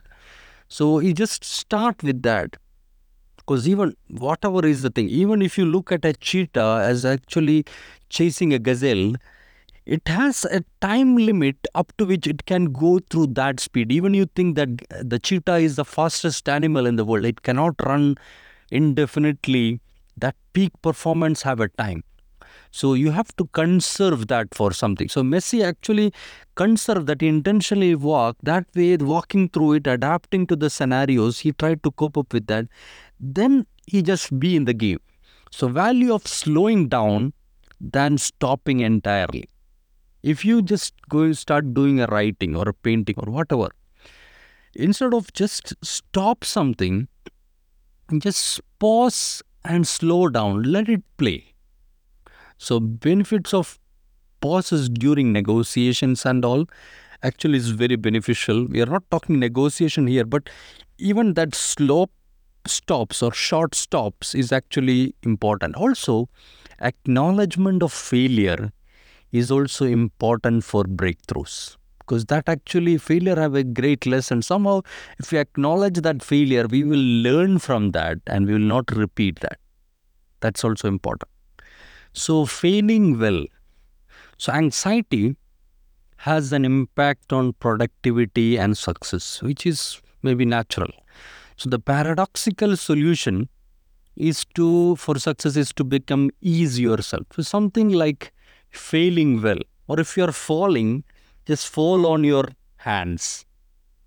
So 0.69 0.99
he 0.99 1.13
just 1.13 1.45
start 1.45 2.03
with 2.05 2.23
that 2.23 2.57
because 3.39 3.67
even 3.69 3.97
whatever 4.09 4.65
is 4.65 4.83
the 4.83 4.91
thing, 4.91 5.09
even 5.09 5.43
if 5.43 5.59
you 5.59 5.65
look 5.65 5.91
at 5.91 6.05
a 6.05 6.13
cheetah 6.13 6.83
as 6.85 7.05
actually 7.05 7.65
chasing 8.09 8.53
a 8.53 8.59
gazelle, 8.59 9.15
it 9.89 10.07
has 10.07 10.45
a 10.45 10.63
time 10.83 11.17
limit 11.17 11.57
up 11.75 11.93
to 11.97 12.05
which 12.05 12.27
it 12.27 12.45
can 12.45 12.67
go 12.73 12.99
through 13.11 13.29
that 13.29 13.59
speed. 13.59 13.91
Even 13.91 14.13
you 14.13 14.27
think 14.27 14.55
that 14.57 14.69
uh, 14.91 15.03
the 15.03 15.19
cheetah 15.19 15.57
is 15.57 15.77
the 15.77 15.85
fastest 15.85 16.47
animal 16.47 16.85
in 16.85 16.97
the 16.97 17.07
world, 17.07 17.25
it 17.25 17.43
cannot 17.43 17.75
run 17.87 18.17
indefinitely. 18.71 19.81
That 20.17 20.37
peak 20.53 20.73
performance 20.83 21.43
have 21.43 21.61
a 21.61 21.69
time. 21.69 22.05
So 22.71 22.93
you 22.93 23.13
have 23.13 23.35
to 23.37 23.47
conserve 23.47 24.27
that 24.29 24.55
for 24.55 24.73
something. 24.73 25.09
So 25.09 25.23
Messi 25.23 25.65
actually 25.65 26.13
conserved 26.55 27.07
that 27.07 27.23
he 27.23 27.29
intentionally 27.29 27.95
walk 27.95 28.37
that 28.43 28.67
way, 28.75 28.97
walking 28.97 29.49
through 29.49 29.75
it, 29.75 29.87
adapting 29.87 30.47
to 30.49 30.57
the 30.57 30.69
scenarios. 30.69 31.39
He 31.39 31.53
tried 31.53 31.83
to 31.85 31.91
cope 31.93 32.19
up 32.19 32.33
with 32.33 32.47
that. 32.49 32.67
Then 33.19 33.67
he 33.87 34.03
just 34.03 34.39
be 34.39 34.55
in 34.55 34.67
the 34.67 34.75
game. 34.75 35.01
So 35.51 35.69
value 35.69 36.13
of 36.13 36.27
slowing 36.27 36.89
down 36.89 37.33
than 37.81 38.19
stopping 38.19 38.81
entirely. 38.81 39.49
If 40.23 40.45
you 40.45 40.63
just 40.63 40.95
go 41.09 41.33
start 41.33 41.75
doing 41.75 42.01
a 42.01 42.07
writing 42.07 42.57
or 42.57 42.69
a 42.69 42.75
painting 42.75 43.17
or 43.19 43.31
whatever, 43.31 43.69
instead 44.75 45.15
of 45.15 45.33
just 45.33 45.75
stop 45.83 46.45
something, 46.45 47.09
just 48.19 48.61
pause 48.79 49.43
and 49.65 49.87
slow 49.87 50.29
down, 50.29 50.63
let 50.63 50.89
it 50.89 51.03
play. 51.17 51.55
So, 52.57 52.81
benefits 52.81 53.55
of 53.55 53.79
pauses 54.41 54.89
during 54.89 55.33
negotiations 55.33 56.25
and 56.27 56.45
all 56.45 56.67
actually 57.23 57.59
is 57.59 57.71
very 57.71 57.97
beneficial. 57.97 58.67
We 58.67 58.81
are 58.83 58.87
not 58.87 59.05
talking 59.11 59.39
negotiation 59.39 60.07
here, 60.07 60.25
but 60.25 60.49
even 60.99 61.35
that 61.35 61.55
slow 61.55 62.11
stops 62.67 63.23
or 63.23 63.33
short 63.33 63.75
stops 63.75 64.35
is 64.35 64.53
actually 64.53 65.15
important. 65.23 65.77
Also, 65.77 66.29
acknowledgement 66.81 67.83
of 67.83 67.93
failure 67.93 68.73
is 69.33 69.51
also 69.51 69.85
important 69.85 70.65
for 70.65 70.85
breakthroughs 70.85 71.77
because 72.01 72.25
that 72.27 72.49
actually 72.49 72.97
failure 72.97 73.37
have 73.37 73.55
a 73.55 73.63
great 73.63 74.07
lesson. 74.07 74.41
Somehow 74.41 74.81
if 75.19 75.31
we 75.33 75.39
acknowledge 75.39 76.01
that 76.01 76.23
failure 76.23 76.67
we 76.67 76.85
will 76.85 76.99
learn 76.99 77.59
from 77.59 77.91
that 77.93 78.19
and 78.27 78.47
we 78.47 78.55
will 78.55 78.61
not 78.61 78.91
repeat 78.91 79.41
that. 79.41 79.59
That's 80.41 80.65
also 80.65 80.89
important. 80.89 81.31
So 82.13 82.47
failing 82.47 83.19
well. 83.19 83.45
So 84.39 84.53
anxiety 84.53 85.37
has 86.19 86.53
an 86.53 86.65
impact 86.65 87.33
on 87.33 87.53
productivity 87.55 88.59
and 88.59 88.77
success 88.77 89.43
which 89.43 89.67
is 89.67 90.01
maybe 90.23 90.45
natural. 90.45 90.91
So 91.57 91.69
the 91.69 91.79
paradoxical 91.79 92.77
solution 92.77 93.49
is 94.17 94.45
to 94.55 94.97
for 94.97 95.19
success 95.19 95.57
is 95.57 95.73
to 95.73 95.85
become 95.85 96.29
ease 96.41 96.79
yourself 96.79 97.25
so 97.35 97.43
something 97.43 97.91
like 97.91 98.33
failing 98.71 99.43
well 99.43 99.59
or 99.87 100.01
if 100.01 100.17
you're 100.17 100.33
falling 100.33 101.05
just 101.47 101.69
fall 101.69 102.07
on 102.07 102.25
your 102.25 102.45
hands. 102.77 103.47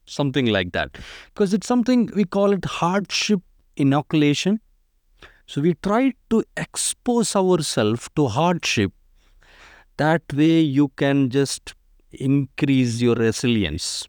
Something 0.06 0.46
like 0.46 0.72
that. 0.74 0.98
Because 1.34 1.54
it's 1.54 1.68
something 1.68 2.10
we 2.16 2.24
call 2.24 2.52
it 2.52 2.66
hardship 2.66 3.42
inoculation. 3.76 4.60
So 5.48 5.62
we 5.62 5.74
try 5.76 6.14
to 6.30 6.44
expose 6.56 7.36
ourselves 7.36 8.08
to 8.16 8.28
hardship. 8.28 8.92
That 9.98 10.22
way 10.34 10.60
you 10.62 10.90
can 10.90 11.30
just 11.30 11.74
increase 12.12 13.02
your 13.02 13.16
resilience. 13.16 14.08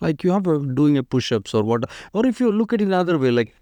Like 0.00 0.24
you 0.24 0.32
have 0.32 0.46
a, 0.46 0.58
doing 0.58 0.96
a 0.98 1.02
push-ups 1.02 1.54
or 1.54 1.62
what 1.62 1.84
or 2.12 2.26
if 2.26 2.40
you 2.40 2.50
look 2.50 2.72
at 2.72 2.80
it 2.80 2.86
another 2.86 3.18
way 3.18 3.30
like 3.30 3.54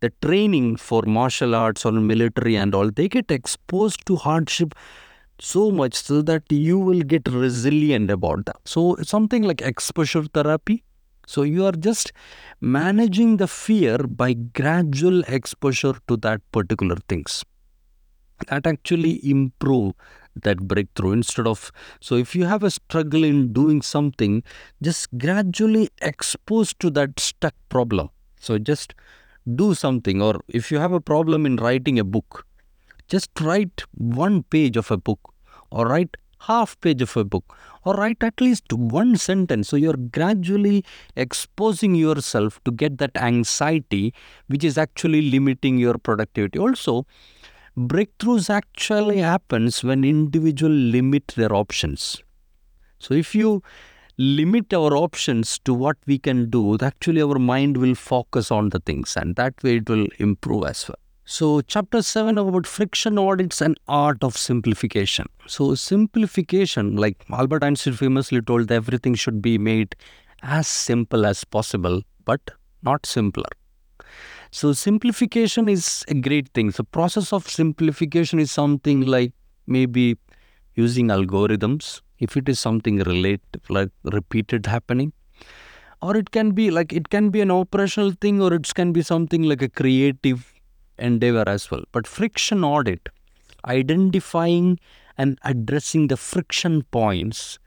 the 0.00 0.12
training 0.22 0.76
for 0.76 1.02
martial 1.06 1.54
arts 1.54 1.86
or 1.86 1.92
military 1.92 2.54
and 2.54 2.74
all 2.74 2.90
they 2.90 3.08
get 3.08 3.30
exposed 3.30 4.04
to 4.06 4.16
hardship 4.16 4.74
so 5.38 5.70
much 5.70 5.94
so 5.94 6.22
that 6.22 6.42
you 6.50 6.78
will 6.78 7.00
get 7.00 7.28
resilient 7.28 8.10
about 8.10 8.46
that. 8.46 8.56
So 8.64 8.96
something 9.02 9.42
like 9.42 9.60
exposure 9.60 10.24
therapy. 10.24 10.82
So 11.26 11.42
you 11.42 11.66
are 11.66 11.72
just 11.72 12.12
managing 12.60 13.38
the 13.38 13.48
fear 13.48 13.98
by 13.98 14.34
gradual 14.34 15.22
exposure 15.22 15.94
to 16.08 16.16
that 16.18 16.40
particular 16.52 16.96
things. 17.08 17.44
That 18.48 18.66
actually 18.66 19.28
improve 19.28 19.94
that 20.42 20.58
breakthrough. 20.68 21.12
Instead 21.12 21.46
of 21.46 21.72
so 22.00 22.14
if 22.16 22.36
you 22.36 22.44
have 22.44 22.62
a 22.62 22.70
struggle 22.70 23.24
in 23.24 23.52
doing 23.52 23.82
something 23.82 24.42
just 24.82 25.08
gradually 25.18 25.88
expose 26.00 26.74
to 26.74 26.90
that 26.90 27.18
stuck 27.18 27.54
problem. 27.68 28.10
So 28.38 28.58
just 28.58 28.94
do 29.54 29.74
something. 29.74 30.22
Or 30.22 30.40
if 30.48 30.70
you 30.70 30.78
have 30.78 30.92
a 30.92 31.00
problem 31.00 31.46
in 31.46 31.56
writing 31.56 31.98
a 31.98 32.04
book 32.04 32.46
just 33.08 33.30
write 33.40 33.84
one 33.92 34.42
page 34.44 34.76
of 34.76 34.90
a 34.90 34.96
book 34.96 35.20
or 35.70 35.86
write 35.86 36.16
half 36.40 36.78
page 36.80 37.02
of 37.02 37.16
a 37.16 37.24
book 37.24 37.56
or 37.84 37.94
write 37.94 38.22
at 38.22 38.40
least 38.40 38.72
one 38.72 39.16
sentence. 39.16 39.68
So 39.68 39.76
you're 39.76 39.96
gradually 39.96 40.84
exposing 41.16 41.94
yourself 41.94 42.62
to 42.64 42.70
get 42.70 42.98
that 42.98 43.16
anxiety 43.16 44.14
which 44.48 44.64
is 44.64 44.78
actually 44.78 45.22
limiting 45.30 45.78
your 45.78 45.98
productivity. 45.98 46.58
Also 46.58 47.06
breakthroughs 47.76 48.48
actually 48.48 49.18
happens 49.18 49.84
when 49.84 50.04
individual 50.04 50.72
limit 50.72 51.28
their 51.36 51.54
options. 51.54 52.22
So 52.98 53.14
if 53.14 53.34
you 53.34 53.62
limit 54.18 54.72
our 54.72 54.96
options 54.96 55.58
to 55.60 55.74
what 55.74 55.96
we 56.06 56.18
can 56.18 56.48
do 56.48 56.78
actually 56.80 57.20
our 57.20 57.38
mind 57.38 57.76
will 57.76 57.94
focus 57.94 58.50
on 58.50 58.70
the 58.70 58.80
things 58.80 59.14
and 59.14 59.36
that 59.36 59.52
way 59.62 59.76
it 59.76 59.90
will 59.90 60.06
improve 60.18 60.64
as 60.64 60.88
well 60.88 61.05
so 61.26 61.60
chapter 61.62 62.00
7 62.02 62.38
about 62.38 62.66
friction 62.66 63.18
audits 63.18 63.60
and 63.60 63.78
art 63.88 64.22
of 64.22 64.36
simplification 64.36 65.26
so 65.46 65.74
simplification 65.74 66.94
like 66.96 67.24
albert 67.30 67.64
einstein 67.64 67.94
famously 67.94 68.40
told 68.40 68.70
everything 68.70 69.14
should 69.14 69.42
be 69.42 69.58
made 69.58 69.96
as 70.42 70.68
simple 70.68 71.26
as 71.26 71.42
possible 71.44 72.00
but 72.24 72.52
not 72.82 73.04
simpler 73.04 73.50
so 74.50 74.72
simplification 74.72 75.68
is 75.68 76.04
a 76.08 76.14
great 76.14 76.48
thing. 76.54 76.70
The 76.70 76.84
process 76.84 77.32
of 77.32 77.48
simplification 77.48 78.38
is 78.38 78.50
something 78.50 79.02
like 79.02 79.32
maybe 79.66 80.16
using 80.74 81.08
algorithms 81.08 82.00
if 82.20 82.36
it 82.36 82.48
is 82.48 82.58
something 82.58 82.98
related 83.00 83.60
like 83.68 83.90
repeated 84.04 84.66
happening 84.66 85.12
or 86.00 86.16
it 86.16 86.30
can 86.30 86.52
be 86.52 86.70
like 86.70 86.92
it 86.92 87.10
can 87.10 87.30
be 87.30 87.40
an 87.40 87.50
operational 87.50 88.12
thing 88.12 88.40
or 88.40 88.52
it 88.54 88.72
can 88.74 88.92
be 88.92 89.02
something 89.02 89.42
like 89.42 89.60
a 89.60 89.68
creative 89.68 90.55
endeavor 90.98 91.44
as 91.48 91.70
well 91.70 91.82
but 91.92 92.06
friction 92.06 92.64
audit 92.64 93.08
identifying 93.66 94.78
and 95.18 95.38
addressing 95.42 96.08
the 96.08 96.16
friction 96.16 96.82
points 96.90 97.58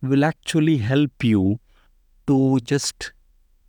will 0.00 0.24
actually 0.24 0.78
help 0.78 1.22
you 1.22 1.58
to 2.26 2.58
just 2.60 3.12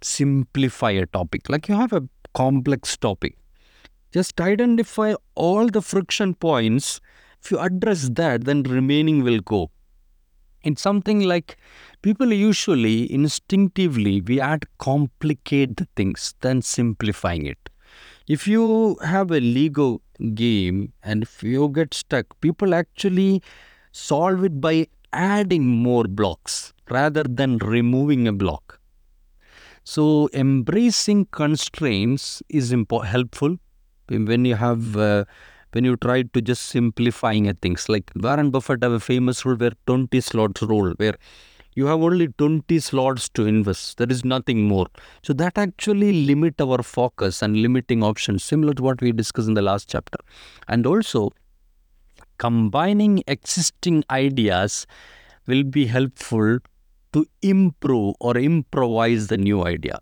simplify 0.02 0.92
a 0.92 1.06
topic 1.06 1.50
like 1.50 1.68
you 1.68 1.76
have 1.76 1.94
a 1.94 2.04
complex 2.34 2.98
topic. 2.98 3.38
Just 4.12 4.40
identify 4.40 5.14
all 5.36 5.68
the 5.68 5.82
friction 5.82 6.34
points. 6.36 7.00
If 7.44 7.52
you 7.52 7.60
address 7.60 8.10
that, 8.10 8.46
then 8.46 8.64
remaining 8.64 9.24
will 9.24 9.40
go. 9.40 9.72
It's 10.64 10.82
something 10.82 11.22
like 11.22 11.58
people 12.02 12.32
usually 12.32 13.12
instinctively 13.12 14.22
we 14.22 14.40
add 14.40 14.66
complicate 14.78 15.82
things 15.96 16.36
than 16.42 16.62
simplifying 16.62 17.46
it. 17.46 17.70
If 18.28 18.48
you 18.48 18.96
have 19.04 19.32
a 19.32 19.40
Lego 19.40 20.02
game 20.34 20.94
and 21.04 21.24
if 21.24 21.44
you 21.44 21.70
get 21.70 21.94
stuck, 21.94 22.40
people 22.42 22.74
actually 22.74 23.42
solve 23.92 24.44
it 24.44 24.60
by 24.62 24.88
adding 25.12 25.66
more 25.68 26.06
blocks 26.06 26.74
rather 26.90 27.24
than 27.24 27.58
removing 27.58 28.28
a 28.28 28.34
block. 28.34 28.80
So 29.84 30.30
embracing 30.34 31.26
constraints 31.32 32.42
is 32.50 32.72
impo- 32.72 33.06
helpful 33.06 33.58
when 34.08 34.46
you 34.46 34.56
have 34.56 34.96
uh, 34.98 35.26
when 35.72 35.84
you 35.86 35.96
try 35.98 36.24
to 36.24 36.42
just 36.42 36.64
simplifying 36.68 37.54
things. 37.56 37.90
Like 37.90 38.12
Warren 38.16 38.52
Buffett 38.52 38.84
have 38.84 38.92
a 38.92 39.00
famous 39.00 39.46
rule 39.46 39.56
where 39.58 39.74
20 39.88 40.22
slots 40.22 40.62
rule 40.62 40.94
where 40.98 41.16
you 41.76 41.88
have 41.88 42.02
only 42.02 42.28
20 42.28 42.80
slots 42.80 43.30
to 43.30 43.46
invest. 43.46 43.98
There 43.98 44.10
is 44.10 44.24
nothing 44.24 44.64
more. 44.68 44.88
So 45.24 45.34
that 45.34 45.58
actually 45.58 46.26
limit 46.26 46.62
our 46.62 46.84
focus 46.84 47.42
and 47.42 47.58
limiting 47.58 48.04
options, 48.04 48.44
similar 48.44 48.74
to 48.74 48.84
what 48.84 49.02
we 49.02 49.12
discussed 49.12 49.48
in 49.48 49.54
the 49.54 49.62
last 49.62 49.90
chapter. 49.90 50.18
And 50.68 50.86
also 50.86 51.32
combining 52.38 53.24
existing 53.28 54.04
ideas 54.10 54.86
will 55.48 55.64
be 55.64 55.86
helpful 55.86 56.60
to 57.14 57.26
improve 57.42 58.16
or 58.20 58.38
improvise 58.38 59.28
the 59.28 59.38
new 59.38 59.66
idea. 59.66 60.00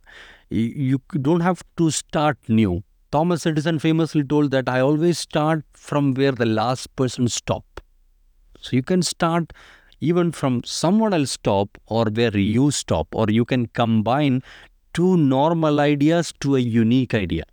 You 0.49 1.01
don't 1.21 1.41
have 1.41 1.63
to 1.77 1.91
start 1.91 2.37
new. 2.47 2.83
Thomas 3.11 3.45
Edison 3.45 3.79
famously 3.79 4.23
told 4.23 4.51
that 4.51 4.69
I 4.69 4.79
always 4.79 5.19
start 5.19 5.65
from 5.73 6.13
where 6.13 6.31
the 6.31 6.45
last 6.45 6.95
person 6.95 7.27
stopped. 7.27 7.81
So 8.59 8.75
you 8.75 8.83
can 8.83 9.01
start 9.01 9.51
even 10.01 10.31
from 10.31 10.63
someone 10.63 11.13
else 11.13 11.31
stop 11.31 11.77
or 11.85 12.05
where 12.05 12.35
you 12.35 12.71
stop, 12.71 13.07
or 13.13 13.27
you 13.29 13.45
can 13.45 13.67
combine 13.67 14.43
two 14.93 15.15
normal 15.15 15.79
ideas 15.79 16.33
to 16.41 16.55
a 16.57 16.59
unique 16.59 17.13
idea. 17.13 17.43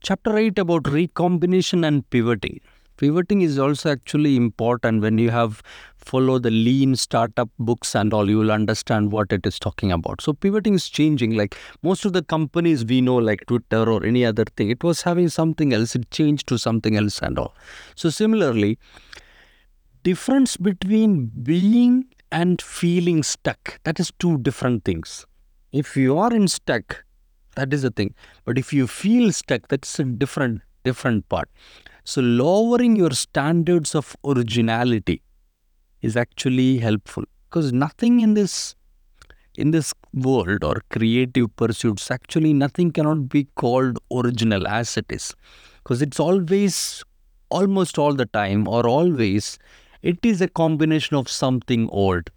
Chapter 0.00 0.36
8 0.38 0.58
about 0.58 0.88
recombination 0.88 1.84
and 1.84 2.08
pivoting. 2.08 2.60
Pivoting 2.98 3.42
is 3.42 3.58
also 3.58 3.92
actually 3.92 4.34
important 4.36 5.02
when 5.02 5.18
you 5.18 5.30
have 5.30 5.62
follow 5.98 6.38
the 6.38 6.50
lean 6.50 6.96
startup 6.96 7.48
books 7.58 7.94
and 7.94 8.12
all 8.12 8.28
you 8.28 8.38
will 8.38 8.50
understand 8.50 9.12
what 9.12 9.32
it 9.32 9.46
is 9.46 9.58
talking 9.58 9.92
about. 9.92 10.20
So 10.20 10.32
pivoting 10.32 10.74
is 10.74 10.88
changing 10.88 11.36
like 11.36 11.56
most 11.82 12.04
of 12.04 12.12
the 12.12 12.22
companies 12.22 12.84
we 12.84 13.00
know 13.00 13.16
like 13.16 13.44
twitter 13.46 13.88
or 13.88 14.04
any 14.04 14.24
other 14.24 14.44
thing 14.56 14.70
it 14.70 14.82
was 14.82 15.02
having 15.02 15.28
something 15.28 15.72
else 15.72 15.94
it 15.94 16.10
changed 16.10 16.48
to 16.48 16.58
something 16.58 16.96
else 16.96 17.20
and 17.20 17.38
all. 17.38 17.54
So 17.94 18.10
similarly 18.10 18.78
difference 20.08 20.56
between 20.56 21.30
being 21.42 22.06
and 22.30 22.62
feeling 22.62 23.22
stuck. 23.22 23.78
That 23.84 24.00
is 24.00 24.12
two 24.18 24.38
different 24.38 24.84
things. 24.84 25.26
If 25.72 25.96
you 25.96 26.18
are 26.18 26.32
in 26.32 26.48
stuck 26.48 27.04
that 27.58 27.74
is 27.74 27.84
a 27.84 27.90
thing. 27.90 28.14
But 28.44 28.58
if 28.58 28.72
you 28.72 28.86
feel 28.86 29.32
stuck 29.32 29.68
that's 29.68 29.98
a 29.98 30.04
different 30.04 30.62
different 30.84 31.28
part. 31.28 31.48
So, 32.04 32.22
lowering 32.22 32.96
your 32.96 33.10
standards 33.10 33.94
of 33.94 34.16
originality 34.24 35.20
is 36.00 36.16
actually 36.16 36.78
helpful. 36.78 37.24
Because 37.48 37.72
nothing 37.72 38.20
in 38.20 38.34
this 38.34 38.74
in 39.56 39.72
this 39.72 39.92
world 40.14 40.62
or 40.62 40.82
creative 40.90 41.54
pursuits 41.56 42.10
actually 42.16 42.52
nothing 42.52 42.92
cannot 42.92 43.28
be 43.28 43.44
called 43.56 43.98
original 44.20 44.68
as 44.68 44.96
it 44.96 45.06
is. 45.10 45.34
Because 45.82 46.00
it's 46.00 46.20
always 46.20 47.02
almost 47.50 47.98
all 47.98 48.14
the 48.14 48.26
time 48.26 48.68
or 48.68 48.86
always 48.86 49.58
it 50.02 50.18
is 50.22 50.40
a 50.40 50.48
combination 50.48 51.16
of 51.16 51.28
something 51.28 51.88
old. 51.90 52.30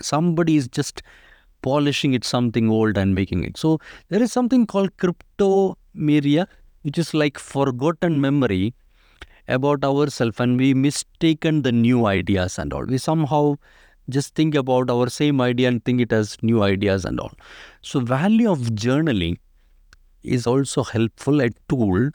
Somebody 0.00 0.56
is 0.56 0.68
just 0.68 1.02
polishing 1.62 2.14
it 2.14 2.24
something 2.24 2.70
old 2.70 2.96
and 2.96 3.14
making 3.14 3.44
it. 3.44 3.56
So 3.56 3.80
there 4.08 4.22
is 4.22 4.32
something 4.32 4.66
called 4.66 4.96
cryptomnesia 4.98 6.46
which 6.82 6.98
is 6.98 7.14
like 7.14 7.38
forgotten 7.38 8.20
memory 8.20 8.74
about 9.48 9.84
ourselves 9.84 10.40
and 10.40 10.58
we 10.58 10.74
mistaken 10.74 11.62
the 11.62 11.72
new 11.72 12.06
ideas 12.06 12.58
and 12.58 12.72
all. 12.72 12.84
We 12.84 12.98
somehow 12.98 13.56
just 14.10 14.34
think 14.34 14.54
about 14.54 14.90
our 14.90 15.08
same 15.08 15.40
idea 15.40 15.68
and 15.68 15.84
think 15.84 16.00
it 16.00 16.12
as 16.12 16.36
new 16.42 16.62
ideas 16.62 17.04
and 17.04 17.20
all. 17.20 17.32
So 17.82 18.00
value 18.00 18.50
of 18.50 18.60
journaling 18.84 19.38
is 20.22 20.46
also 20.46 20.82
helpful 20.84 21.40
a 21.40 21.50
tool 21.68 22.10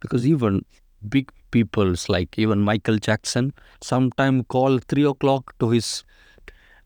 because 0.00 0.26
even 0.26 0.64
big 1.08 1.30
peoples 1.56 2.08
like 2.08 2.38
even 2.44 2.60
Michael 2.70 2.98
Jackson 3.08 3.52
sometime 3.82 4.44
call 4.44 4.78
three 4.78 5.04
o'clock 5.04 5.54
to 5.60 5.70
his 5.70 6.04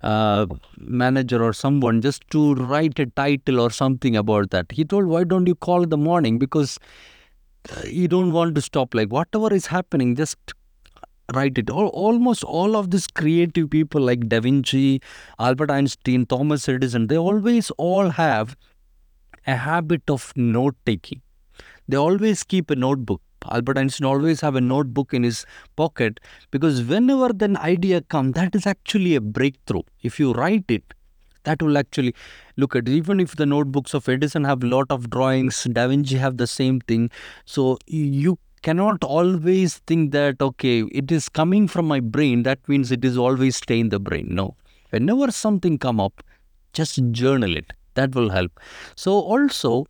uh, 0.03 0.47
manager 0.79 1.43
or 1.43 1.53
someone 1.53 2.01
just 2.01 2.23
to 2.31 2.55
write 2.55 2.99
a 2.99 3.07
title 3.07 3.61
or 3.61 3.71
something 3.71 4.17
about 4.17 4.51
that. 4.51 4.73
He 4.81 4.85
told, 4.85 5.07
"Why 5.07 5.25
don't 5.25 5.47
you 5.47 5.55
call 5.55 5.83
in 5.89 5.91
the 5.91 6.03
morning? 6.09 6.39
Because 6.39 6.79
uh, 7.71 7.83
you 7.87 8.09
don't 8.09 8.33
want 8.33 8.55
to 8.55 8.63
stop. 8.71 8.95
Like 8.95 9.13
whatever 9.19 9.53
is 9.61 9.67
happening, 9.67 10.17
just 10.17 10.55
write 11.35 11.59
it. 11.59 11.71
All, 11.71 11.89
almost 11.89 12.45
all 12.45 12.77
of 12.77 12.91
these 12.91 13.07
creative 13.07 13.71
people 13.71 14.01
like 14.01 14.29
Da 14.29 14.41
Vinci, 14.41 15.01
Albert 15.39 15.71
Einstein, 15.71 16.27
Thomas 16.27 16.69
Edison, 16.69 17.07
they 17.07 17.19
always 17.19 17.71
all 17.73 18.11
have 18.11 18.57
a 19.47 19.57
habit 19.57 20.03
of 20.09 20.33
note 20.37 20.77
taking. 20.87 21.23
They 21.89 21.97
always 21.97 22.45
keep 22.45 22.71
a 22.71 22.77
notebook. 22.77 23.21
Albert 23.51 23.79
Einstein 23.79 24.07
always 24.07 24.41
have 24.41 24.55
a 24.57 24.61
notebook 24.61 25.15
in 25.15 25.23
his 25.23 25.47
pocket 25.77 26.21
because 26.51 26.83
whenever 26.83 27.31
an 27.41 27.57
idea 27.57 28.01
comes, 28.03 28.35
that 28.35 28.55
is 28.55 28.67
actually 28.67 29.15
a 29.15 29.21
breakthrough. 29.21 29.83
If 30.03 30.19
you 30.19 30.33
write 30.33 30.65
it, 30.69 30.85
that 31.45 31.63
will 31.63 31.79
actually 31.79 32.15
look 32.57 32.77
at 32.77 32.89
even 32.89 33.19
if 33.19 33.37
the 33.37 33.47
notebooks 33.47 33.95
of 33.95 34.09
Edison 34.09 34.45
have 34.45 34.63
lot 34.63 34.87
of 34.91 35.09
drawings, 35.09 35.65
Da 35.73 35.89
Vinci 35.89 36.17
have 36.17 36.37
the 36.37 36.47
same 36.47 36.81
thing. 36.81 37.11
So 37.47 37.79
you 37.87 38.39
cannot 38.63 39.03
always 39.03 39.79
think 39.87 40.13
that 40.13 40.41
okay, 40.43 40.83
it 40.93 41.11
is 41.11 41.29
coming 41.29 41.67
from 41.67 41.87
my 41.87 42.01
brain. 42.01 42.43
That 42.43 42.59
means 42.69 42.93
it 42.93 43.05
is 43.05 43.17
always 43.17 43.57
stay 43.57 43.81
in 43.81 43.89
the 43.89 43.99
brain. 43.99 44.29
No, 44.31 44.57
whenever 44.91 45.31
something 45.31 45.79
come 45.79 45.99
up, 45.99 46.23
just 46.73 47.01
journal 47.11 47.57
it 47.57 47.73
that 47.95 48.15
will 48.15 48.31
help 48.31 48.61
so 48.95 49.13
also 49.13 49.87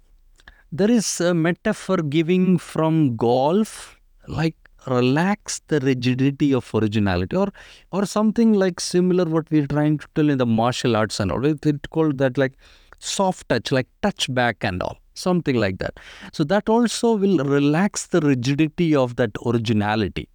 there 0.73 0.91
is 0.91 1.21
a 1.21 1.35
metaphor 1.35 1.97
giving 1.99 2.59
from 2.59 3.17
golf 3.17 3.97
like 4.29 4.57
relax 4.87 5.61
the 5.69 5.81
rigidity 5.81 6.53
of 6.55 6.69
originality 6.75 7.37
or 7.37 7.49
or 7.93 8.07
something 8.07 8.53
like 8.55 8.81
similar 8.81 9.25
what 9.25 9.51
we're 9.51 9.67
trying 9.67 9.99
to 9.99 10.07
tell 10.15 10.31
in 10.31 10.39
the 10.39 10.47
martial 10.47 10.97
arts 10.97 11.21
and 11.21 11.31
all 11.31 11.45
it 11.45 11.91
called 11.91 12.19
that 12.19 12.39
like 12.39 12.55
soft 12.99 13.49
touch 13.49 13.73
like 13.73 13.89
touch 14.03 14.33
back 14.33 14.65
and 14.65 14.83
all 14.83 14.97
something 15.15 15.57
like 15.57 15.79
that 15.79 15.99
so 16.33 16.45
that 16.45 16.69
also 16.69 17.15
will 17.15 17.39
relax 17.45 18.07
the 18.07 18.21
rigidity 18.21 18.95
of 18.95 19.17
that 19.17 19.31
originality 19.45 20.29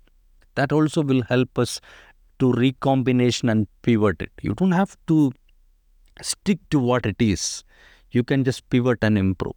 that 0.56 0.72
also 0.72 1.02
will 1.02 1.24
help 1.24 1.58
us 1.58 1.80
to 2.38 2.52
recombination 2.54 3.50
and 3.50 3.68
pivot 3.82 4.22
it 4.22 4.32
you 4.42 4.54
don't 4.54 4.74
have 4.74 4.96
to 5.08 5.32
stick 6.22 6.60
to 6.70 6.80
what 6.80 7.06
it 7.06 7.18
is. 7.20 7.64
You 8.12 8.24
can 8.24 8.44
just 8.44 8.70
pivot 8.70 9.00
and 9.02 9.18
improve. 9.18 9.56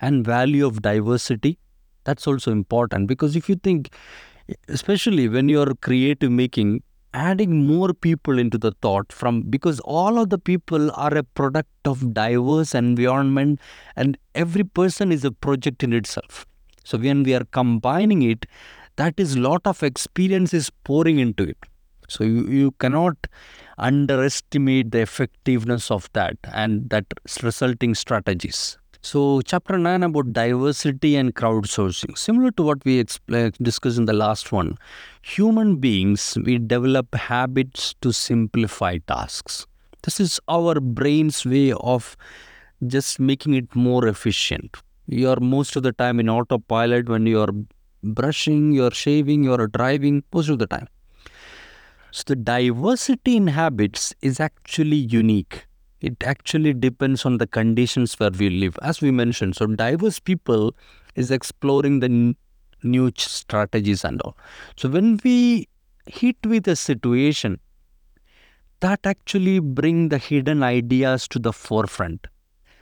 And 0.00 0.24
value 0.24 0.66
of 0.66 0.82
diversity, 0.82 1.58
that's 2.04 2.26
also 2.26 2.50
important 2.50 3.06
because 3.06 3.36
if 3.36 3.48
you 3.48 3.56
think, 3.56 3.94
especially 4.68 5.28
when 5.28 5.48
you're 5.48 5.74
creative 5.76 6.30
making, 6.30 6.82
adding 7.14 7.66
more 7.66 7.92
people 7.92 8.38
into 8.38 8.58
the 8.58 8.72
thought 8.82 9.10
from 9.12 9.42
because 9.42 9.80
all 9.80 10.18
of 10.18 10.28
the 10.28 10.38
people 10.38 10.90
are 10.92 11.16
a 11.16 11.22
product 11.22 11.70
of 11.86 12.12
diverse 12.12 12.74
environment 12.74 13.58
and 13.96 14.18
every 14.34 14.62
person 14.62 15.10
is 15.10 15.24
a 15.24 15.32
project 15.32 15.82
in 15.82 15.94
itself 15.94 16.44
so 16.84 16.98
when 16.98 17.22
we 17.22 17.34
are 17.34 17.44
combining 17.50 18.20
it 18.20 18.44
that 18.96 19.14
is 19.16 19.38
lot 19.38 19.62
of 19.64 19.82
experience 19.82 20.52
is 20.52 20.68
pouring 20.84 21.18
into 21.18 21.44
it 21.44 21.56
so 22.08 22.24
you, 22.24 22.46
you 22.46 22.70
cannot 22.72 23.16
underestimate 23.76 24.90
the 24.90 25.00
effectiveness 25.00 25.90
of 25.90 26.08
that 26.14 26.36
and 26.52 26.90
that 26.90 27.04
resulting 27.42 27.94
strategies. 27.94 28.78
So, 29.00 29.40
chapter 29.42 29.78
9 29.78 30.02
about 30.02 30.32
diversity 30.32 31.16
and 31.16 31.34
crowdsourcing. 31.34 32.18
Similar 32.18 32.50
to 32.52 32.62
what 32.64 32.84
we 32.84 33.04
discussed 33.62 33.96
in 33.96 34.06
the 34.06 34.12
last 34.12 34.50
one, 34.52 34.76
human 35.22 35.76
beings, 35.76 36.36
we 36.44 36.58
develop 36.58 37.14
habits 37.14 37.94
to 38.00 38.12
simplify 38.12 38.98
tasks. 38.98 39.66
This 40.02 40.20
is 40.20 40.40
our 40.48 40.80
brain's 40.80 41.46
way 41.46 41.72
of 41.72 42.16
just 42.86 43.20
making 43.20 43.54
it 43.54 43.74
more 43.74 44.06
efficient. 44.06 44.76
You 45.06 45.30
are 45.30 45.40
most 45.40 45.76
of 45.76 45.84
the 45.84 45.92
time 45.92 46.20
in 46.20 46.28
autopilot 46.28 47.08
when 47.08 47.24
you 47.26 47.40
are 47.40 47.54
brushing, 48.02 48.72
you 48.72 48.84
are 48.84 48.94
shaving, 48.94 49.44
you 49.44 49.54
are 49.54 49.68
driving, 49.68 50.24
most 50.32 50.48
of 50.48 50.58
the 50.58 50.66
time. 50.66 50.88
So 52.10 52.24
the 52.26 52.36
diversity 52.36 53.36
in 53.36 53.46
habits 53.46 54.14
is 54.22 54.40
actually 54.40 54.96
unique. 54.96 55.66
It 56.00 56.22
actually 56.22 56.74
depends 56.74 57.24
on 57.24 57.38
the 57.38 57.46
conditions 57.46 58.14
where 58.20 58.30
we 58.30 58.50
live. 58.50 58.78
As 58.82 59.00
we 59.00 59.10
mentioned, 59.10 59.56
so 59.56 59.66
diverse 59.66 60.20
people 60.20 60.74
is 61.16 61.30
exploring 61.30 62.00
the 62.00 62.06
n- 62.06 62.36
new 62.82 63.10
strategies 63.16 64.04
and 64.04 64.20
all. 64.22 64.36
So 64.76 64.88
when 64.88 65.18
we 65.24 65.68
hit 66.06 66.36
with 66.46 66.68
a 66.68 66.76
situation, 66.76 67.58
that 68.80 69.00
actually 69.04 69.58
bring 69.58 70.08
the 70.08 70.18
hidden 70.18 70.62
ideas 70.62 71.26
to 71.28 71.38
the 71.38 71.52
forefront. 71.52 72.26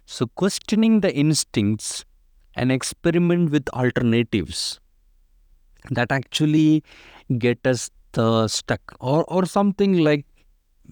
So 0.06 0.26
questioning 0.26 1.00
the 1.00 1.14
instincts 1.14 2.04
and 2.56 2.72
experiment 2.72 3.50
with 3.50 3.68
alternatives 3.70 4.80
that 5.90 6.10
actually 6.10 6.82
get 7.38 7.58
us 7.66 7.90
uh, 8.16 8.48
stuck 8.48 8.80
or 9.00 9.24
or 9.24 9.44
something 9.46 9.98
like 9.98 10.24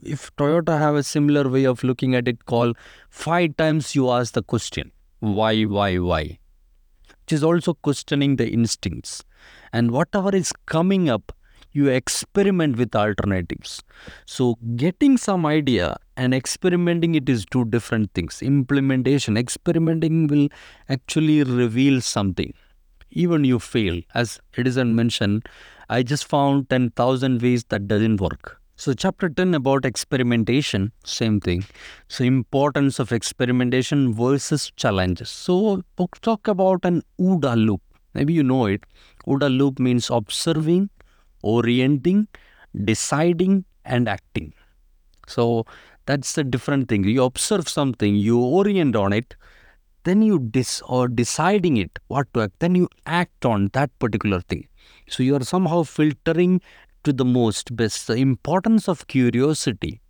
if 0.03 0.35
toyota 0.37 0.79
have 0.79 0.95
a 0.95 1.03
similar 1.03 1.49
way 1.49 1.65
of 1.65 1.83
looking 1.85 2.15
at 2.15 2.29
it 2.29 2.45
called 2.47 2.77
five 3.09 3.57
times 3.57 3.95
you 3.95 4.11
ask 4.11 4.35
the 4.35 4.43
question 4.43 4.91
why 5.25 5.63
why 5.63 5.97
why? 5.99 6.39
Which 7.09 7.33
is 7.33 7.43
also 7.43 7.73
questioning 7.73 8.37
the 8.37 8.49
instincts. 8.49 9.25
And 9.73 9.91
whatever 9.91 10.35
is 10.37 10.53
coming 10.67 11.09
up 11.09 11.33
you 11.73 11.89
experiment 11.89 12.77
with 12.77 12.95
alternatives. 12.95 13.83
So 14.27 14.57
getting 14.77 15.17
some 15.17 15.45
idea 15.45 15.97
and 16.17 16.33
experimenting 16.35 17.15
it 17.15 17.29
is 17.29 17.45
two 17.47 17.65
different 17.65 18.13
things. 18.15 18.43
Implementation 18.43 19.37
experimenting 19.37 20.27
will 20.29 20.49
actually 20.89 21.43
reveal 21.43 22.01
something. 22.01 22.53
Even 23.11 23.45
you 23.45 23.59
fail. 23.59 24.01
As 24.15 24.39
edison 24.57 24.95
mentioned 24.95 25.49
I 25.89 26.03
just 26.03 26.27
found 26.27 26.69
10,000 26.71 27.43
ways 27.43 27.65
that 27.65 27.89
doesn't 27.89 28.21
work. 28.21 28.61
So 28.77 28.93
chapter 28.93 29.29
10 29.29 29.55
about 29.55 29.85
experimentation, 29.85 30.91
same 31.05 31.41
thing. 31.41 31.65
So 32.09 32.25
importance 32.25 32.99
of 32.99 33.13
experimentation 33.13 34.13
versus 34.13 34.73
challenges. 34.75 35.31
So 35.31 35.83
talk 36.23 36.49
about 36.49 36.85
an 36.85 37.03
OODA 37.21 37.55
loop. 37.57 37.81
Maybe 38.15 38.33
you 38.33 38.43
know 38.43 38.67
it. 38.67 38.83
OODA 39.29 39.57
loop 39.57 39.79
means 39.79 40.11
observing, 40.11 40.91
orienting, 41.43 42.27
deciding, 42.85 43.65
and 43.85 44.09
acting. 44.09 44.53
So 45.29 45.67
that's 46.07 46.33
the 46.33 46.43
different 46.43 46.89
thing. 46.89 47.05
You 47.05 47.23
observe 47.23 47.69
something, 47.69 48.17
you 48.17 48.41
orient 48.41 48.97
on 48.97 49.13
it, 49.13 49.37
then 50.03 50.21
you 50.21 50.39
dis 50.39 50.83
or 50.87 51.09
deciding 51.09 51.77
it 51.77 51.99
what 52.09 52.27
to 52.35 52.43
act, 52.43 52.55
then 52.59 52.75
you 52.75 52.89
act 53.07 53.47
on 53.47 53.71
that 53.73 53.97
particular 54.01 54.41
thing. 54.41 54.67
So 55.09 55.23
you 55.23 55.37
are 55.37 55.45
somehow 55.45 55.83
filtering 55.85 56.61
to 57.05 57.13
the 57.13 57.25
most 57.25 57.75
best. 57.77 58.07
The 58.07 58.17
importance 58.17 58.89
of 58.89 59.07
curiosity 59.07 60.01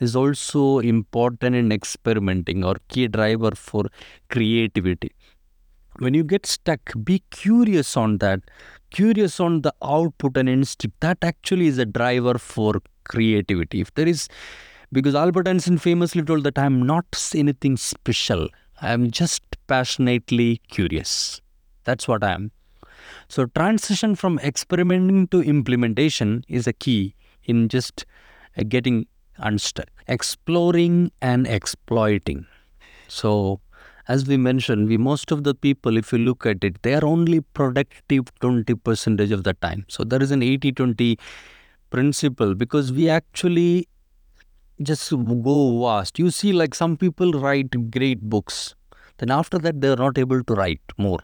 is 0.00 0.16
also 0.16 0.78
important 0.78 1.54
in 1.54 1.72
experimenting 1.72 2.64
or 2.64 2.76
key 2.88 3.08
driver 3.08 3.52
for 3.54 3.84
creativity. 4.28 5.12
When 5.98 6.14
you 6.14 6.24
get 6.24 6.46
stuck, 6.46 6.92
be 7.04 7.22
curious 7.30 7.96
on 7.96 8.18
that, 8.18 8.40
curious 8.90 9.38
on 9.38 9.62
the 9.62 9.72
output 9.82 10.36
and 10.36 10.48
instinct. 10.48 10.98
That 11.00 11.18
actually 11.22 11.68
is 11.68 11.78
a 11.78 11.84
driver 11.84 12.38
for 12.38 12.82
creativity. 13.04 13.80
If 13.80 13.94
there 13.94 14.08
is, 14.08 14.28
because 14.90 15.14
Albert 15.14 15.46
Einstein 15.46 15.78
famously 15.78 16.22
told 16.22 16.42
that 16.44 16.58
I 16.58 16.66
am 16.66 16.84
not 16.84 17.06
anything 17.34 17.76
special, 17.76 18.48
I 18.82 18.92
am 18.92 19.10
just 19.12 19.42
passionately 19.68 20.60
curious. 20.68 21.40
That's 21.84 22.08
what 22.08 22.24
I 22.24 22.32
am. 22.32 22.50
So, 23.28 23.46
transition 23.46 24.14
from 24.14 24.38
experimenting 24.40 25.28
to 25.28 25.42
implementation 25.42 26.44
is 26.48 26.66
a 26.66 26.72
key 26.72 27.14
in 27.44 27.68
just 27.68 28.04
uh, 28.58 28.62
getting 28.68 29.06
unstuck. 29.38 29.88
Exploring 30.06 31.12
and 31.20 31.46
exploiting. 31.46 32.46
So, 33.08 33.60
as 34.06 34.26
we 34.26 34.36
mentioned, 34.36 34.88
we 34.88 34.98
most 34.98 35.30
of 35.30 35.44
the 35.44 35.54
people, 35.54 35.96
if 35.96 36.12
you 36.12 36.18
look 36.18 36.44
at 36.44 36.62
it, 36.62 36.82
they 36.82 36.94
are 36.94 37.04
only 37.04 37.40
productive 37.40 38.24
20 38.40 38.74
percentage 38.74 39.30
of 39.30 39.44
the 39.44 39.54
time. 39.54 39.86
So 39.88 40.04
there 40.04 40.22
is 40.22 40.30
an 40.30 40.40
80-20 40.40 41.18
principle 41.90 42.54
because 42.54 42.92
we 42.92 43.08
actually 43.08 43.88
just 44.82 45.10
go 45.10 45.80
vast. 45.82 46.18
You 46.18 46.30
see, 46.30 46.52
like 46.52 46.74
some 46.74 46.96
people 46.96 47.32
write 47.32 47.90
great 47.90 48.20
books, 48.20 48.74
then 49.18 49.30
after 49.30 49.58
that 49.58 49.80
they 49.80 49.88
are 49.88 49.96
not 49.96 50.18
able 50.18 50.42
to 50.44 50.54
write 50.54 50.82
more. 50.98 51.20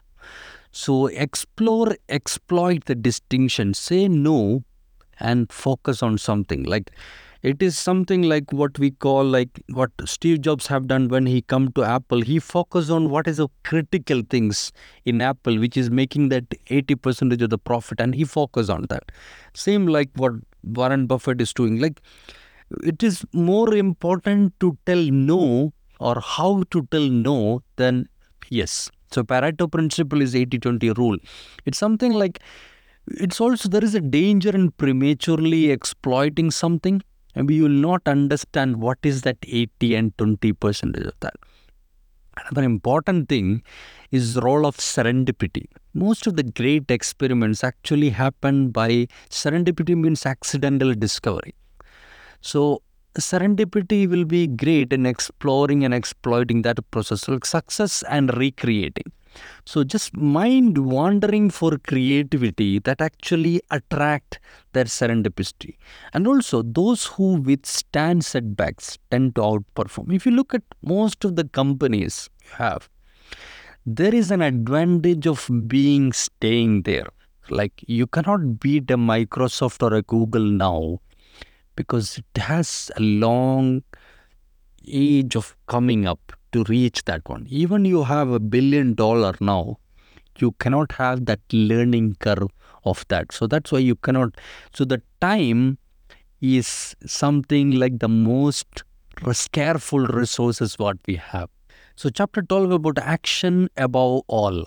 So 0.71 1.07
explore, 1.07 1.95
exploit 2.07 2.85
the 2.85 2.95
distinction, 2.95 3.73
say 3.73 4.07
no, 4.07 4.63
and 5.19 5.51
focus 5.51 6.01
on 6.01 6.17
something. 6.17 6.63
Like 6.63 6.91
it 7.41 7.61
is 7.61 7.77
something 7.77 8.21
like 8.21 8.53
what 8.53 8.77
we 8.77 8.91
call 8.91 9.23
like 9.23 9.63
what 9.69 9.89
Steve 10.05 10.41
Jobs 10.41 10.67
have 10.67 10.87
done 10.87 11.07
when 11.07 11.25
he 11.25 11.41
come 11.41 11.71
to 11.73 11.83
Apple. 11.83 12.21
He 12.21 12.39
focused 12.39 12.91
on 12.91 13.09
what 13.09 13.27
is 13.27 13.37
the 13.37 13.47
critical 13.63 14.21
things 14.29 14.71
in 15.05 15.21
Apple, 15.21 15.57
which 15.59 15.75
is 15.75 15.89
making 15.89 16.29
that 16.29 16.45
80 16.69 16.95
percentage 16.95 17.41
of 17.41 17.49
the 17.49 17.57
profit, 17.57 17.99
and 17.99 18.13
he 18.15 18.23
focused 18.23 18.69
on 18.69 18.85
that. 18.89 19.11
Same 19.53 19.87
like 19.87 20.09
what 20.15 20.33
Warren 20.63 21.07
Buffett 21.07 21.41
is 21.41 21.53
doing. 21.53 21.79
Like 21.79 22.01
it 22.83 23.03
is 23.03 23.25
more 23.33 23.73
important 23.73 24.59
to 24.59 24.77
tell 24.85 25.03
no 25.03 25.73
or 25.99 26.19
how 26.21 26.63
to 26.71 26.87
tell 26.91 27.07
no 27.07 27.61
than 27.75 28.07
yes. 28.49 28.89
So 29.11 29.23
Pareto 29.23 29.69
principle 29.71 30.21
is 30.21 30.33
80-20 30.33 30.97
rule. 30.97 31.17
It's 31.65 31.77
something 31.77 32.13
like 32.13 32.39
it's 33.07 33.41
also 33.41 33.67
there 33.67 33.83
is 33.83 33.95
a 33.95 34.01
danger 34.01 34.51
in 34.51 34.71
prematurely 34.71 35.71
exploiting 35.71 36.51
something 36.51 37.01
and 37.35 37.47
we 37.47 37.61
will 37.61 37.69
not 37.69 38.01
understand 38.05 38.77
what 38.77 38.99
is 39.03 39.23
that 39.23 39.37
80 39.43 39.95
and 39.95 40.17
20 40.17 40.53
percentage 40.53 41.05
of 41.05 41.13
that. 41.21 41.33
Another 42.37 42.63
important 42.63 43.27
thing 43.27 43.61
is 44.11 44.37
role 44.37 44.65
of 44.65 44.77
serendipity. 44.77 45.65
Most 45.93 46.27
of 46.27 46.37
the 46.37 46.43
great 46.43 46.89
experiments 46.89 47.63
actually 47.63 48.09
happen 48.09 48.69
by 48.69 49.07
serendipity 49.29 49.95
means 49.95 50.25
accidental 50.25 50.93
discovery. 50.93 51.53
So 52.39 52.81
serendipity 53.17 54.07
will 54.07 54.25
be 54.25 54.47
great 54.47 54.93
in 54.93 55.05
exploring 55.05 55.83
and 55.83 55.93
exploiting 55.93 56.61
that 56.63 56.79
process, 56.91 57.27
like 57.27 57.45
success 57.45 58.03
and 58.09 58.35
recreating. 58.37 59.11
So 59.65 59.83
just 59.83 60.15
mind 60.15 60.77
wandering 60.77 61.49
for 61.49 61.77
creativity 61.77 62.79
that 62.79 62.99
actually 63.01 63.61
attract 63.71 64.39
their 64.73 64.85
serendipity. 64.85 65.77
And 66.13 66.27
also 66.27 66.61
those 66.61 67.05
who 67.05 67.35
withstand 67.35 68.25
setbacks 68.25 68.97
tend 69.09 69.35
to 69.35 69.41
outperform. 69.41 70.13
If 70.13 70.25
you 70.25 70.33
look 70.33 70.53
at 70.53 70.63
most 70.81 71.23
of 71.23 71.35
the 71.35 71.45
companies 71.45 72.29
you 72.43 72.51
have, 72.57 72.89
there 73.85 74.13
is 74.13 74.31
an 74.31 74.41
advantage 74.41 75.25
of 75.25 75.49
being 75.67 76.11
staying 76.13 76.83
there. 76.83 77.07
Like 77.49 77.83
you 77.87 78.07
cannot 78.07 78.59
beat 78.59 78.91
a 78.91 78.97
Microsoft 78.97 79.81
or 79.81 79.95
a 79.95 80.01
Google 80.01 80.43
now 80.43 80.99
because 81.81 82.17
it 82.21 82.41
has 82.41 82.91
a 82.97 83.01
long 83.01 83.83
age 84.87 85.35
of 85.35 85.55
coming 85.67 86.07
up 86.13 86.33
to 86.51 86.63
reach 86.65 87.03
that 87.05 87.27
one. 87.27 87.45
Even 87.49 87.85
you 87.85 88.03
have 88.03 88.29
a 88.29 88.39
billion 88.39 88.93
dollar 88.93 89.33
now, 89.39 89.77
you 90.37 90.51
cannot 90.63 90.93
have 90.93 91.25
that 91.25 91.39
learning 91.51 92.15
curve 92.19 92.49
of 92.85 93.05
that. 93.09 93.31
So 93.31 93.47
that's 93.47 93.71
why 93.71 93.79
you 93.79 93.95
cannot. 93.95 94.35
So 94.73 94.85
the 94.85 95.01
time 95.21 95.77
is 96.41 96.95
something 97.05 97.71
like 97.71 97.99
the 97.99 98.09
most 98.09 98.83
careful 99.51 100.05
resources 100.07 100.77
what 100.79 100.97
we 101.07 101.15
have. 101.15 101.49
So 101.95 102.09
chapter 102.09 102.41
12 102.41 102.71
about 102.71 102.97
action 102.97 103.69
above 103.77 104.23
all. 104.27 104.65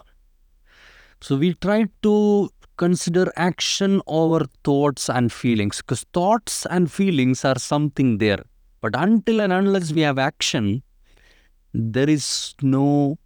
So 1.20 1.36
we 1.36 1.54
try 1.54 1.86
to 2.02 2.50
consider 2.76 3.32
action 3.36 4.00
over 4.06 4.46
thoughts 4.64 5.08
and 5.08 5.32
feelings 5.32 5.78
because 5.78 6.04
thoughts 6.12 6.66
and 6.66 6.90
feelings 6.90 7.44
are 7.44 7.58
something 7.58 8.18
there. 8.18 8.42
But 8.80 8.94
until 8.96 9.40
and 9.40 9.52
unless 9.52 9.92
we 9.92 10.02
have 10.02 10.18
action, 10.18 10.82
there 11.72 12.08
is 12.08 12.54
no 12.62 13.18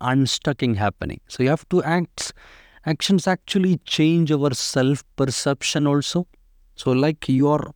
unstucking 0.00 0.74
happening. 0.74 1.20
So 1.28 1.42
you 1.42 1.50
have 1.50 1.68
to 1.70 1.82
act. 1.82 2.32
Actions 2.84 3.26
actually 3.26 3.78
change 3.78 4.30
our 4.30 4.54
self 4.54 5.04
perception 5.16 5.86
also. 5.86 6.26
So, 6.76 6.92
like 6.92 7.28
you 7.28 7.48
are 7.48 7.72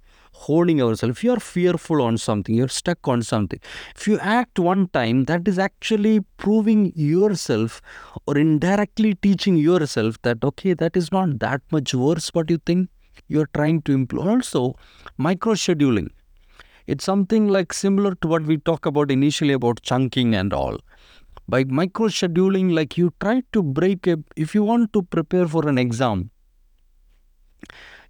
holding 0.46 0.78
yourself, 0.78 1.22
you 1.24 1.32
are 1.32 1.40
fearful 1.40 2.02
on 2.02 2.18
something, 2.18 2.54
you're 2.54 2.68
stuck 2.68 3.08
on 3.08 3.22
something. 3.22 3.60
If 3.96 4.06
you 4.08 4.18
act 4.18 4.58
one 4.58 4.88
time, 4.88 5.24
that 5.24 5.46
is 5.46 5.58
actually 5.58 6.20
proving 6.36 6.92
yourself 6.94 7.80
or 8.26 8.38
indirectly 8.38 9.14
teaching 9.14 9.56
yourself 9.56 10.20
that, 10.22 10.44
okay, 10.44 10.74
that 10.74 10.96
is 10.96 11.12
not 11.12 11.38
that 11.40 11.60
much 11.70 11.94
worse 11.94 12.30
what 12.30 12.50
you 12.50 12.58
think 12.58 12.88
you're 13.28 13.50
trying 13.54 13.82
to 13.82 13.92
improve. 13.92 14.26
Also, 14.26 14.74
micro 15.18 15.54
scheduling 15.54 16.08
it's 16.86 17.04
something 17.04 17.46
like 17.48 17.72
similar 17.72 18.14
to 18.16 18.26
what 18.26 18.42
we 18.42 18.56
talk 18.56 18.86
about 18.86 19.10
initially 19.12 19.52
about 19.52 19.80
chunking 19.82 20.34
and 20.34 20.52
all. 20.52 20.78
By 21.48 21.62
micro 21.64 22.08
scheduling, 22.08 22.74
like 22.74 22.96
you 22.98 23.12
try 23.20 23.42
to 23.52 23.62
break 23.62 24.08
a, 24.08 24.18
if 24.36 24.54
you 24.54 24.64
want 24.64 24.92
to 24.94 25.02
prepare 25.02 25.46
for 25.46 25.68
an 25.68 25.78
exam, 25.78 26.30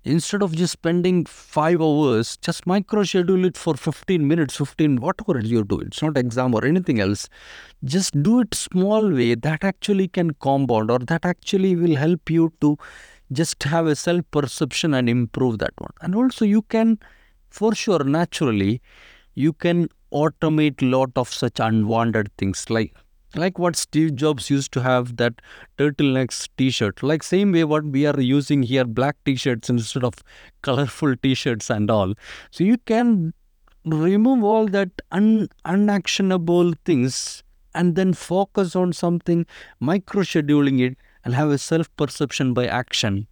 instead 0.05 0.43
of 0.43 0.55
just 0.57 0.73
spending 0.73 1.25
five 1.25 1.81
hours, 1.81 2.37
just 2.39 2.67
micro 2.67 3.03
schedule 3.03 3.45
it 3.45 3.57
for 3.57 3.75
15 3.75 4.27
minutes, 4.27 4.57
15, 4.57 4.97
whatever 4.97 5.39
you 5.41 5.65
do. 5.65 5.79
It's 5.81 6.03
not 6.03 6.17
exam 6.17 6.55
or 6.55 6.65
anything 6.65 7.01
else. 7.01 7.29
Just 7.85 8.23
do 8.23 8.41
it 8.41 8.55
small 8.55 9.11
way 9.11 9.35
that 9.35 9.65
actually 9.65 10.09
can 10.09 10.33
compound 10.35 10.91
or 10.91 10.99
that 11.01 11.25
actually 11.25 11.77
will 11.77 11.97
help 11.97 12.31
you 12.31 12.53
to 12.61 12.77
just 13.33 13.63
have 13.63 13.87
a 13.87 13.95
self 13.95 14.25
perception 14.31 14.95
and 14.95 15.09
improve 15.09 15.59
that 15.59 15.75
one. 15.79 15.93
And 16.01 16.15
also 16.15 16.45
you 16.45 16.63
can 16.63 16.99
for 17.51 17.75
sure 17.75 18.03
naturally 18.05 18.81
you 19.35 19.53
can 19.53 19.89
automate 20.13 20.77
lot 20.83 21.11
of 21.17 21.33
such 21.33 21.61
unwanted 21.61 22.31
things 22.37 22.69
like 22.69 22.95
like 23.35 23.59
what 23.59 23.77
Steve 23.77 24.17
Jobs 24.17 24.51
used 24.51 24.73
to 24.73 24.83
have 24.83 25.17
that 25.17 25.35
turtlenecks 25.79 26.49
t-shirt 26.57 27.03
like 27.03 27.23
same 27.23 27.53
way 27.53 27.65
what 27.65 27.85
we 27.85 28.07
are 28.07 28.21
using 28.21 28.63
here 28.63 28.85
black 28.85 29.17
t-shirts 29.25 29.71
instead 29.71 30.05
of 30.05 30.15
colorful 30.63 31.15
t-shirts 31.17 31.71
and 31.71 31.91
all 31.91 32.15
so 32.51 32.65
you 32.65 32.77
can 32.87 33.33
remove 33.85 34.43
all 34.43 34.67
that 34.67 34.91
un- 35.13 35.49
unactionable 35.65 36.73
things 36.85 37.43
and 37.75 37.95
then 37.95 38.13
focus 38.13 38.75
on 38.75 38.93
something 38.93 39.47
micro 39.79 40.23
scheduling 40.23 40.81
it 40.81 40.99
and 41.25 41.35
have 41.35 41.51
a 41.51 41.59
self 41.59 41.95
perception 41.97 42.53
by 42.53 42.67
action 42.67 43.27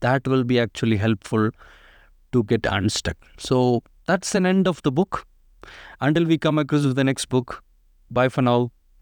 that 0.00 0.26
will 0.28 0.44
be 0.44 0.58
actually 0.60 0.96
helpful 0.96 1.50
to 2.32 2.44
get 2.44 2.66
unstuck. 2.66 3.16
So 3.38 3.82
that's 4.06 4.34
an 4.34 4.46
end 4.46 4.68
of 4.68 4.82
the 4.82 4.92
book. 4.92 5.26
Until 6.00 6.24
we 6.24 6.38
come 6.38 6.58
across 6.58 6.84
with 6.84 6.96
the 6.96 7.04
next 7.04 7.26
book, 7.26 7.62
bye 8.10 8.28
for 8.28 8.42
now. 8.42 8.70